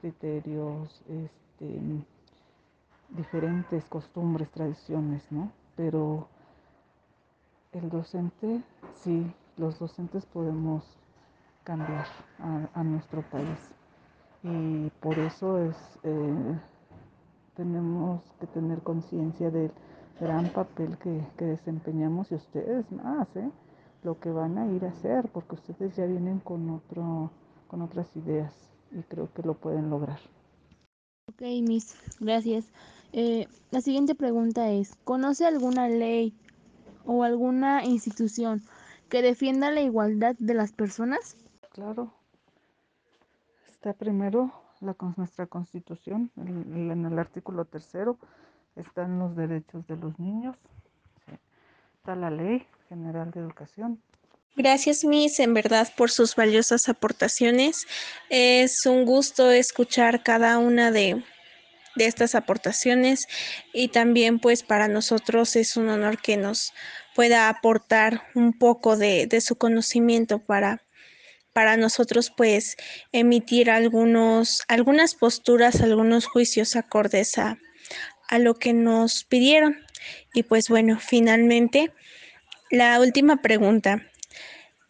criterios, 0.00 1.02
este, 1.08 1.80
diferentes 3.10 3.84
costumbres, 3.88 4.50
tradiciones, 4.50 5.30
¿no? 5.30 5.52
Pero 5.76 6.28
el 7.76 7.90
docente, 7.90 8.62
sí, 8.94 9.26
los 9.56 9.78
docentes 9.78 10.24
podemos 10.26 10.84
cambiar 11.64 12.06
a, 12.74 12.82
nuestro 12.84 13.22
país. 13.30 13.58
Y 14.42 14.90
por 15.00 15.18
eso 15.18 15.58
es, 15.58 15.76
eh, 16.04 16.58
tenemos 17.56 18.22
que 18.40 18.46
tener 18.46 18.80
conciencia 18.82 19.50
del 19.50 19.72
gran 20.20 20.48
papel 20.50 20.96
que, 20.98 21.20
que, 21.36 21.44
desempeñamos 21.44 22.30
y 22.30 22.36
ustedes 22.36 22.90
más, 22.92 23.28
¿eh? 23.36 23.50
lo 24.02 24.18
que 24.20 24.30
van 24.30 24.56
a 24.58 24.66
ir 24.66 24.84
a 24.84 24.88
hacer, 24.88 25.28
porque 25.32 25.56
ustedes 25.56 25.96
ya 25.96 26.06
vienen 26.06 26.38
con, 26.40 26.70
otro, 26.70 27.30
con 27.66 27.82
otras 27.82 28.14
ideas 28.16 28.54
y 28.92 29.02
creo 29.02 29.32
que 29.34 29.42
lo 29.42 29.54
pueden 29.54 29.90
lograr. 29.90 30.20
Ok, 31.28 31.42
Miss, 31.62 31.96
gracias. 32.20 32.66
Eh, 33.12 33.48
la 33.70 33.80
siguiente 33.80 34.14
pregunta 34.14 34.70
es, 34.70 34.94
¿conoce 35.04 35.44
alguna 35.44 35.88
ley 35.88 36.34
o 37.06 37.22
alguna 37.22 37.84
institución 37.84 38.62
que 39.08 39.22
defienda 39.22 39.70
la 39.70 39.80
igualdad 39.80 40.36
de 40.38 40.54
las 40.54 40.72
personas? 40.72 41.36
Claro. 41.72 42.12
Está 43.68 43.92
primero 43.92 44.52
la, 44.80 44.96
nuestra 45.16 45.46
constitución, 45.46 46.30
en, 46.36 46.90
en 46.90 47.04
el 47.06 47.18
artículo 47.18 47.64
tercero 47.64 48.18
están 48.76 49.18
los 49.18 49.34
derechos 49.36 49.86
de 49.86 49.96
los 49.96 50.18
niños, 50.18 50.56
¿sí? 51.26 51.32
está 51.96 52.14
la 52.14 52.30
ley 52.30 52.66
general 52.88 53.30
de 53.30 53.40
educación. 53.40 54.00
Gracias, 54.54 55.04
Miss, 55.04 55.38
en 55.40 55.52
verdad, 55.52 55.88
por 55.96 56.10
sus 56.10 56.34
valiosas 56.34 56.88
aportaciones. 56.88 57.86
Es 58.30 58.86
un 58.86 59.04
gusto 59.04 59.50
escuchar 59.50 60.22
cada 60.22 60.58
una 60.58 60.90
de, 60.90 61.22
de 61.96 62.06
estas 62.06 62.34
aportaciones 62.34 63.26
y 63.72 63.88
también 63.88 64.38
pues 64.38 64.62
para 64.62 64.88
nosotros 64.88 65.56
es 65.56 65.76
un 65.76 65.88
honor 65.88 66.18
que 66.20 66.36
nos 66.36 66.72
pueda 67.14 67.48
aportar 67.48 68.22
un 68.34 68.52
poco 68.58 68.96
de, 68.96 69.26
de 69.26 69.40
su 69.40 69.56
conocimiento 69.56 70.38
para, 70.38 70.82
para 71.52 71.76
nosotros 71.76 72.32
pues 72.36 72.76
emitir 73.12 73.70
algunos, 73.70 74.62
algunas 74.68 75.14
posturas, 75.14 75.80
algunos 75.80 76.26
juicios 76.26 76.76
acordes 76.76 77.38
a, 77.38 77.58
a 78.28 78.38
lo 78.38 78.54
que 78.54 78.72
nos 78.72 79.24
pidieron. 79.24 79.76
Y 80.34 80.42
pues 80.42 80.68
bueno, 80.68 80.98
finalmente, 81.00 81.92
la 82.70 83.00
última 83.00 83.42
pregunta 83.42 84.02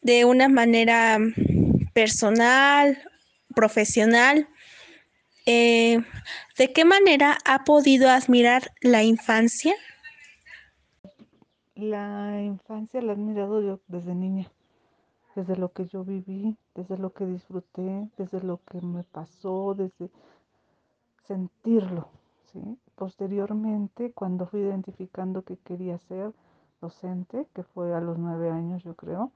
de 0.03 0.25
una 0.25 0.49
manera 0.49 1.19
personal, 1.95 3.03
profesional. 3.55 4.49
Eh, 5.49 6.03
¿De 6.59 6.73
qué 6.73 6.85
manera 6.85 7.39
ha 7.45 7.63
podido 7.63 8.11
admirar 8.11 8.73
la 8.81 9.05
infancia? 9.05 9.75
La 11.77 12.43
infancia 12.43 13.01
la 13.01 13.13
he 13.13 13.15
admirado 13.15 13.61
yo 13.61 13.79
desde 13.87 14.17
niña, 14.17 14.51
desde 15.37 15.55
lo 15.55 15.71
que 15.71 15.87
yo 15.87 16.03
viví, 16.03 16.57
desde 16.75 16.99
lo 16.99 17.13
que 17.13 17.27
disfruté, 17.27 18.11
desde 18.17 18.43
lo 18.43 18.61
que 18.65 18.81
me 18.81 19.05
pasó, 19.05 19.77
desde 19.77 20.11
sentirlo. 21.29 22.09
¿sí? 22.53 22.77
Posteriormente, 22.97 24.11
cuando 24.11 24.47
fui 24.47 24.63
identificando 24.63 25.43
que 25.43 25.59
quería 25.59 25.97
ser 25.99 26.33
docente, 26.81 27.47
que 27.55 27.63
fue 27.63 27.95
a 27.95 28.01
los 28.01 28.19
nueve 28.19 28.51
años 28.51 28.83
yo 28.83 28.97
creo, 28.97 29.31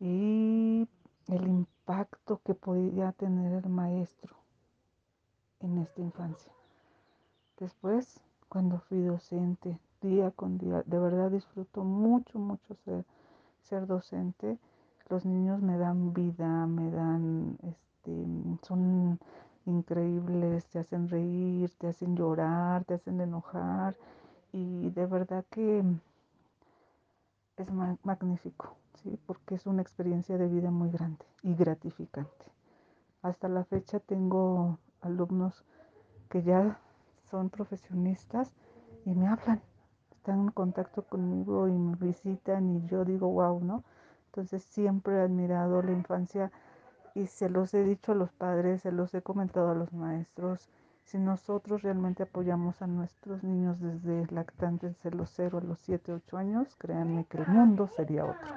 y 0.00 0.88
el 1.28 1.46
impacto 1.46 2.40
que 2.42 2.54
podía 2.54 3.12
tener 3.12 3.52
el 3.52 3.68
maestro 3.68 4.45
en 5.60 5.78
esta 5.78 6.00
infancia. 6.00 6.52
Después, 7.58 8.20
cuando 8.48 8.80
fui 8.80 9.02
docente, 9.02 9.78
día 10.00 10.30
con 10.30 10.58
día, 10.58 10.82
de 10.86 10.98
verdad 10.98 11.30
disfruto 11.30 11.84
mucho, 11.84 12.38
mucho 12.38 12.76
ser, 13.64 13.86
docente. 13.86 14.58
Los 15.08 15.24
niños 15.24 15.62
me 15.62 15.78
dan 15.78 16.12
vida, 16.12 16.66
me 16.66 16.90
dan, 16.90 17.56
este, 17.62 18.24
son 18.62 19.18
increíbles, 19.64 20.66
te 20.66 20.78
hacen 20.78 21.08
reír, 21.08 21.70
te 21.78 21.88
hacen 21.88 22.16
llorar, 22.16 22.84
te 22.84 22.94
hacen 22.94 23.20
enojar 23.20 23.96
y 24.52 24.90
de 24.90 25.06
verdad 25.06 25.44
que 25.50 25.82
es 27.56 27.72
magnífico, 28.04 28.76
¿sí? 29.02 29.18
porque 29.26 29.54
es 29.54 29.66
una 29.66 29.82
experiencia 29.82 30.38
de 30.38 30.46
vida 30.46 30.70
muy 30.70 30.90
grande 30.90 31.24
y 31.42 31.54
gratificante. 31.54 32.46
Hasta 33.22 33.48
la 33.48 33.64
fecha 33.64 33.98
tengo 33.98 34.78
alumnos 35.00 35.64
que 36.28 36.42
ya 36.42 36.78
son 37.30 37.50
profesionistas 37.50 38.52
y 39.04 39.14
me 39.14 39.28
hablan, 39.28 39.60
están 40.10 40.40
en 40.40 40.50
contacto 40.50 41.02
conmigo 41.02 41.68
y 41.68 41.72
me 41.72 41.96
visitan 41.96 42.68
y 42.76 42.86
yo 42.88 43.04
digo, 43.04 43.28
wow, 43.28 43.62
¿no? 43.62 43.84
Entonces 44.26 44.64
siempre 44.64 45.16
he 45.16 45.20
admirado 45.20 45.82
la 45.82 45.92
infancia 45.92 46.50
y 47.14 47.26
se 47.26 47.48
los 47.48 47.72
he 47.72 47.84
dicho 47.84 48.12
a 48.12 48.14
los 48.14 48.32
padres, 48.32 48.82
se 48.82 48.92
los 48.92 49.14
he 49.14 49.22
comentado 49.22 49.70
a 49.70 49.74
los 49.74 49.92
maestros. 49.92 50.68
Si 51.04 51.18
nosotros 51.18 51.82
realmente 51.82 52.24
apoyamos 52.24 52.82
a 52.82 52.86
nuestros 52.86 53.44
niños 53.44 53.80
desde 53.80 54.26
lactantes 54.32 55.00
de 55.02 55.12
los 55.12 55.30
0 55.30 55.58
a 55.58 55.60
los 55.62 55.78
7, 55.78 56.12
8 56.12 56.36
años, 56.36 56.74
créanme 56.76 57.24
que 57.24 57.38
el 57.38 57.46
mundo 57.46 57.86
sería 57.86 58.24
otro. 58.24 58.54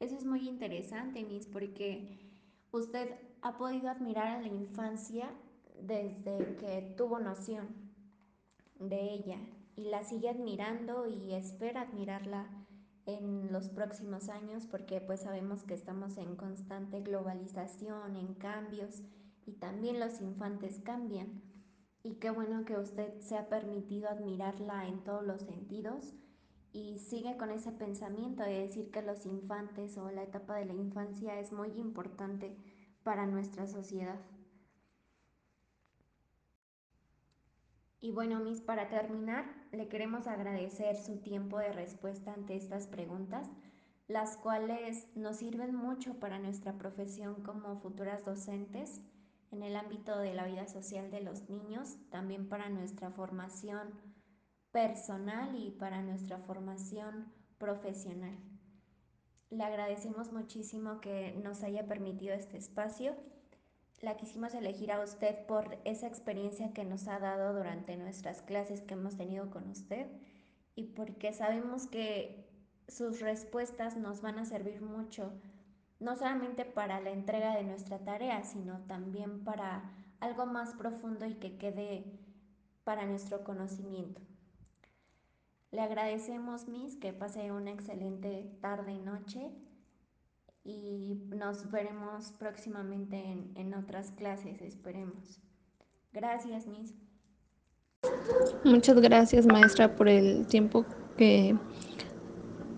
Eso 0.00 0.16
es 0.16 0.26
muy 0.26 0.48
interesante, 0.48 1.24
Miss, 1.24 1.46
porque 1.46 2.18
usted 2.72 3.08
ha 3.42 3.58
podido 3.58 3.90
admirar 3.90 4.28
a 4.28 4.40
la 4.40 4.48
infancia 4.48 5.28
desde 5.80 6.56
que 6.56 6.94
tuvo 6.96 7.18
noción 7.18 7.68
de 8.78 9.12
ella 9.12 9.38
y 9.76 9.84
la 9.84 10.04
sigue 10.04 10.28
admirando 10.28 11.06
y 11.06 11.34
espera 11.34 11.82
admirarla 11.82 12.46
en 13.04 13.52
los 13.52 13.68
próximos 13.68 14.28
años 14.28 14.66
porque 14.66 15.00
pues 15.00 15.22
sabemos 15.22 15.64
que 15.64 15.74
estamos 15.74 16.16
en 16.18 16.36
constante 16.36 17.00
globalización, 17.00 18.16
en 18.16 18.34
cambios 18.34 19.02
y 19.44 19.54
también 19.54 19.98
los 19.98 20.20
infantes 20.20 20.80
cambian. 20.80 21.42
Y 22.04 22.14
qué 22.14 22.30
bueno 22.30 22.64
que 22.64 22.76
usted 22.76 23.18
se 23.20 23.36
ha 23.36 23.48
permitido 23.48 24.08
admirarla 24.08 24.86
en 24.86 25.02
todos 25.02 25.24
los 25.24 25.42
sentidos 25.42 26.14
y 26.72 26.98
sigue 26.98 27.36
con 27.36 27.50
ese 27.50 27.72
pensamiento 27.72 28.42
de 28.44 28.60
decir 28.60 28.90
que 28.90 29.02
los 29.02 29.26
infantes 29.26 29.98
o 29.98 30.10
la 30.10 30.22
etapa 30.22 30.56
de 30.56 30.64
la 30.64 30.74
infancia 30.74 31.38
es 31.38 31.52
muy 31.52 31.68
importante 31.72 32.56
para 33.02 33.26
nuestra 33.26 33.66
sociedad. 33.66 34.20
Y 38.00 38.10
bueno, 38.10 38.40
mis, 38.40 38.60
para 38.60 38.88
terminar, 38.88 39.44
le 39.70 39.88
queremos 39.88 40.26
agradecer 40.26 40.96
su 40.96 41.18
tiempo 41.18 41.58
de 41.58 41.72
respuesta 41.72 42.32
ante 42.32 42.56
estas 42.56 42.88
preguntas, 42.88 43.48
las 44.08 44.36
cuales 44.36 45.08
nos 45.14 45.36
sirven 45.36 45.74
mucho 45.74 46.18
para 46.18 46.40
nuestra 46.40 46.72
profesión 46.78 47.42
como 47.42 47.76
futuras 47.80 48.24
docentes 48.24 49.00
en 49.52 49.62
el 49.62 49.76
ámbito 49.76 50.18
de 50.18 50.34
la 50.34 50.46
vida 50.46 50.66
social 50.66 51.10
de 51.10 51.20
los 51.20 51.48
niños, 51.48 51.96
también 52.10 52.48
para 52.48 52.68
nuestra 52.70 53.10
formación 53.10 53.90
personal 54.72 55.54
y 55.54 55.70
para 55.70 56.02
nuestra 56.02 56.38
formación 56.38 57.32
profesional. 57.58 58.36
Le 59.52 59.64
agradecemos 59.64 60.32
muchísimo 60.32 61.02
que 61.02 61.38
nos 61.44 61.62
haya 61.62 61.86
permitido 61.86 62.32
este 62.32 62.56
espacio. 62.56 63.14
La 64.00 64.16
quisimos 64.16 64.54
elegir 64.54 64.90
a 64.90 65.02
usted 65.02 65.44
por 65.44 65.76
esa 65.84 66.06
experiencia 66.06 66.72
que 66.72 66.86
nos 66.86 67.06
ha 67.06 67.18
dado 67.18 67.52
durante 67.52 67.98
nuestras 67.98 68.40
clases 68.40 68.80
que 68.80 68.94
hemos 68.94 69.18
tenido 69.18 69.50
con 69.50 69.68
usted 69.68 70.06
y 70.74 70.84
porque 70.84 71.34
sabemos 71.34 71.86
que 71.86 72.48
sus 72.88 73.20
respuestas 73.20 73.98
nos 73.98 74.22
van 74.22 74.38
a 74.38 74.46
servir 74.46 74.80
mucho, 74.80 75.34
no 76.00 76.16
solamente 76.16 76.64
para 76.64 77.02
la 77.02 77.10
entrega 77.10 77.54
de 77.54 77.64
nuestra 77.64 77.98
tarea, 77.98 78.44
sino 78.44 78.80
también 78.86 79.44
para 79.44 79.92
algo 80.20 80.46
más 80.46 80.72
profundo 80.72 81.26
y 81.26 81.34
que 81.34 81.58
quede 81.58 82.06
para 82.84 83.04
nuestro 83.04 83.44
conocimiento. 83.44 84.22
Le 85.72 85.80
agradecemos, 85.80 86.68
Miss, 86.68 86.96
que 86.96 87.14
pase 87.14 87.50
una 87.50 87.70
excelente 87.70 88.46
tarde 88.60 88.92
y 88.92 88.98
noche 88.98 89.50
y 90.64 91.18
nos 91.30 91.70
veremos 91.70 92.32
próximamente 92.38 93.16
en, 93.16 93.52
en 93.56 93.72
otras 93.72 94.10
clases, 94.12 94.60
esperemos. 94.60 95.40
Gracias, 96.12 96.66
Miss. 96.66 96.94
Muchas 98.64 99.00
gracias, 99.00 99.46
maestra, 99.46 99.96
por 99.96 100.10
el 100.10 100.46
tiempo 100.46 100.84
que 101.16 101.56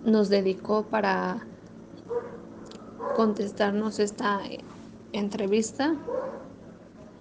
nos 0.05 0.29
dedicó 0.29 0.87
para 0.87 1.45
contestarnos 3.17 3.99
esta 3.99 4.41
entrevista. 5.13 5.97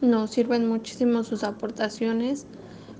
Nos 0.01 0.29
sirven 0.29 0.69
muchísimo 0.69 1.23
sus 1.23 1.43
aportaciones, 1.43 2.45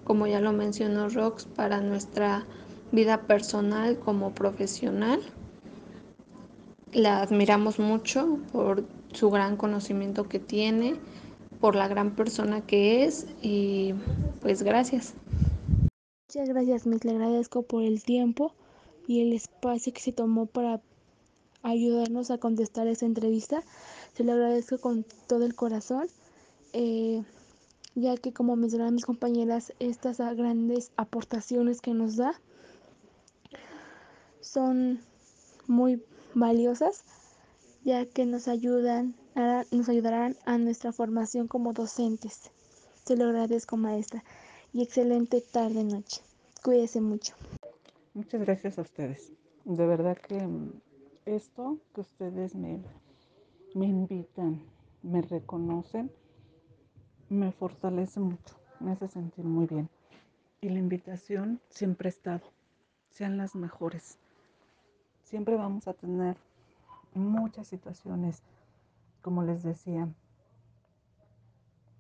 como 0.06 0.26
ya 0.26 0.40
lo 0.40 0.54
mencionó 0.54 1.08
Rox, 1.10 1.46
para 1.46 1.80
nuestra 1.80 2.48
vida 2.94 3.24
personal 3.24 4.00
como 4.00 4.34
profesional. 4.34 5.20
La 6.94 7.22
admiramos 7.22 7.80
mucho 7.80 8.38
por 8.52 8.86
su 9.12 9.32
gran 9.32 9.58
conocimiento 9.58 10.30
que 10.30 10.40
tiene, 10.40 10.96
por 11.60 11.76
la 11.76 11.88
gran 11.88 12.16
persona 12.16 12.62
que 12.62 13.04
es 13.04 13.26
y 13.42 13.96
pues 14.42 14.62
gracias. 14.62 15.16
Muchas 16.30 16.50
gracias, 16.50 16.86
Miss. 16.86 17.04
Le 17.04 17.12
agradezco 17.12 17.64
por 17.64 17.82
el 17.82 18.04
tiempo 18.04 18.54
y 19.08 19.22
el 19.22 19.34
espacio 19.34 19.92
que 19.92 20.02
se 20.02 20.12
tomó 20.12 20.46
para 20.46 20.80
ayudarnos 21.64 22.30
a 22.30 22.38
contestar 22.38 22.88
esa 22.88 23.08
entrevista. 23.08 23.64
Se 24.14 24.24
lo 24.24 24.34
agradezco 24.34 24.78
con 24.78 25.04
todo 25.28 25.46
el 25.46 25.56
corazón, 25.56 26.08
eh, 26.74 27.24
ya 27.96 28.18
que 28.18 28.34
como 28.34 28.56
mencionaron 28.56 28.94
mis 28.94 29.06
compañeras, 29.06 29.74
estas 29.80 30.20
grandes 30.20 30.92
aportaciones 30.96 31.82
que 31.82 31.96
nos 31.96 32.18
da 32.18 32.40
son 34.44 35.00
muy 35.68 36.04
valiosas, 36.36 37.04
ya 37.84 38.06
que 38.06 38.26
nos 38.26 38.48
ayudan, 38.48 39.16
nos 39.72 39.90
ayudarán 39.90 40.36
a 40.46 40.58
nuestra 40.58 40.92
formación 40.92 41.48
como 41.48 41.74
docentes. 41.74 42.52
Se 43.06 43.16
lo 43.16 43.26
agradezco, 43.26 43.78
maestra, 43.78 44.24
y 44.74 44.84
excelente 44.84 45.42
tarde 45.42 45.84
noche. 45.84 46.22
Cuídese 46.64 47.02
mucho. 47.02 47.36
Muchas 48.14 48.42
gracias 48.42 48.78
a 48.78 48.82
ustedes. 48.82 49.32
De 49.66 49.86
verdad 49.86 50.18
que 50.18 50.48
esto 51.26 51.80
que 51.94 52.02
ustedes 52.02 52.54
me, 52.54 52.84
me 53.74 53.86
invitan, 53.88 54.62
me 55.02 55.22
reconocen, 55.22 56.12
me 57.30 57.52
fortalece 57.52 58.20
mucho, 58.20 58.56
me 58.80 58.92
hace 58.92 59.08
sentir 59.08 59.46
muy 59.46 59.66
bien. 59.68 59.90
Y 60.62 60.70
la 60.70 60.80
invitación 60.80 61.60
siempre 61.70 62.08
ha 62.08 62.12
estado, 62.12 62.44
sean 63.10 63.38
las 63.38 63.56
mejores. 63.56 64.18
Siempre 65.24 65.56
vamos 65.56 65.88
a 65.88 65.94
tener 65.94 66.38
muchas 67.14 67.68
situaciones, 67.68 68.44
como 69.22 69.44
les 69.44 69.64
decía, 69.64 70.08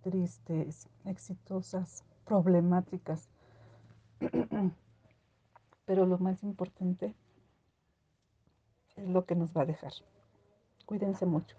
tristes, 0.01 0.87
exitosas, 1.05 2.03
problemáticas. 2.25 3.29
Pero 5.85 6.05
lo 6.05 6.17
más 6.17 6.43
importante 6.43 7.15
es 8.95 9.07
lo 9.07 9.25
que 9.25 9.35
nos 9.35 9.55
va 9.55 9.63
a 9.63 9.65
dejar. 9.65 9.93
Cuídense 10.85 11.25
mucho. 11.25 11.55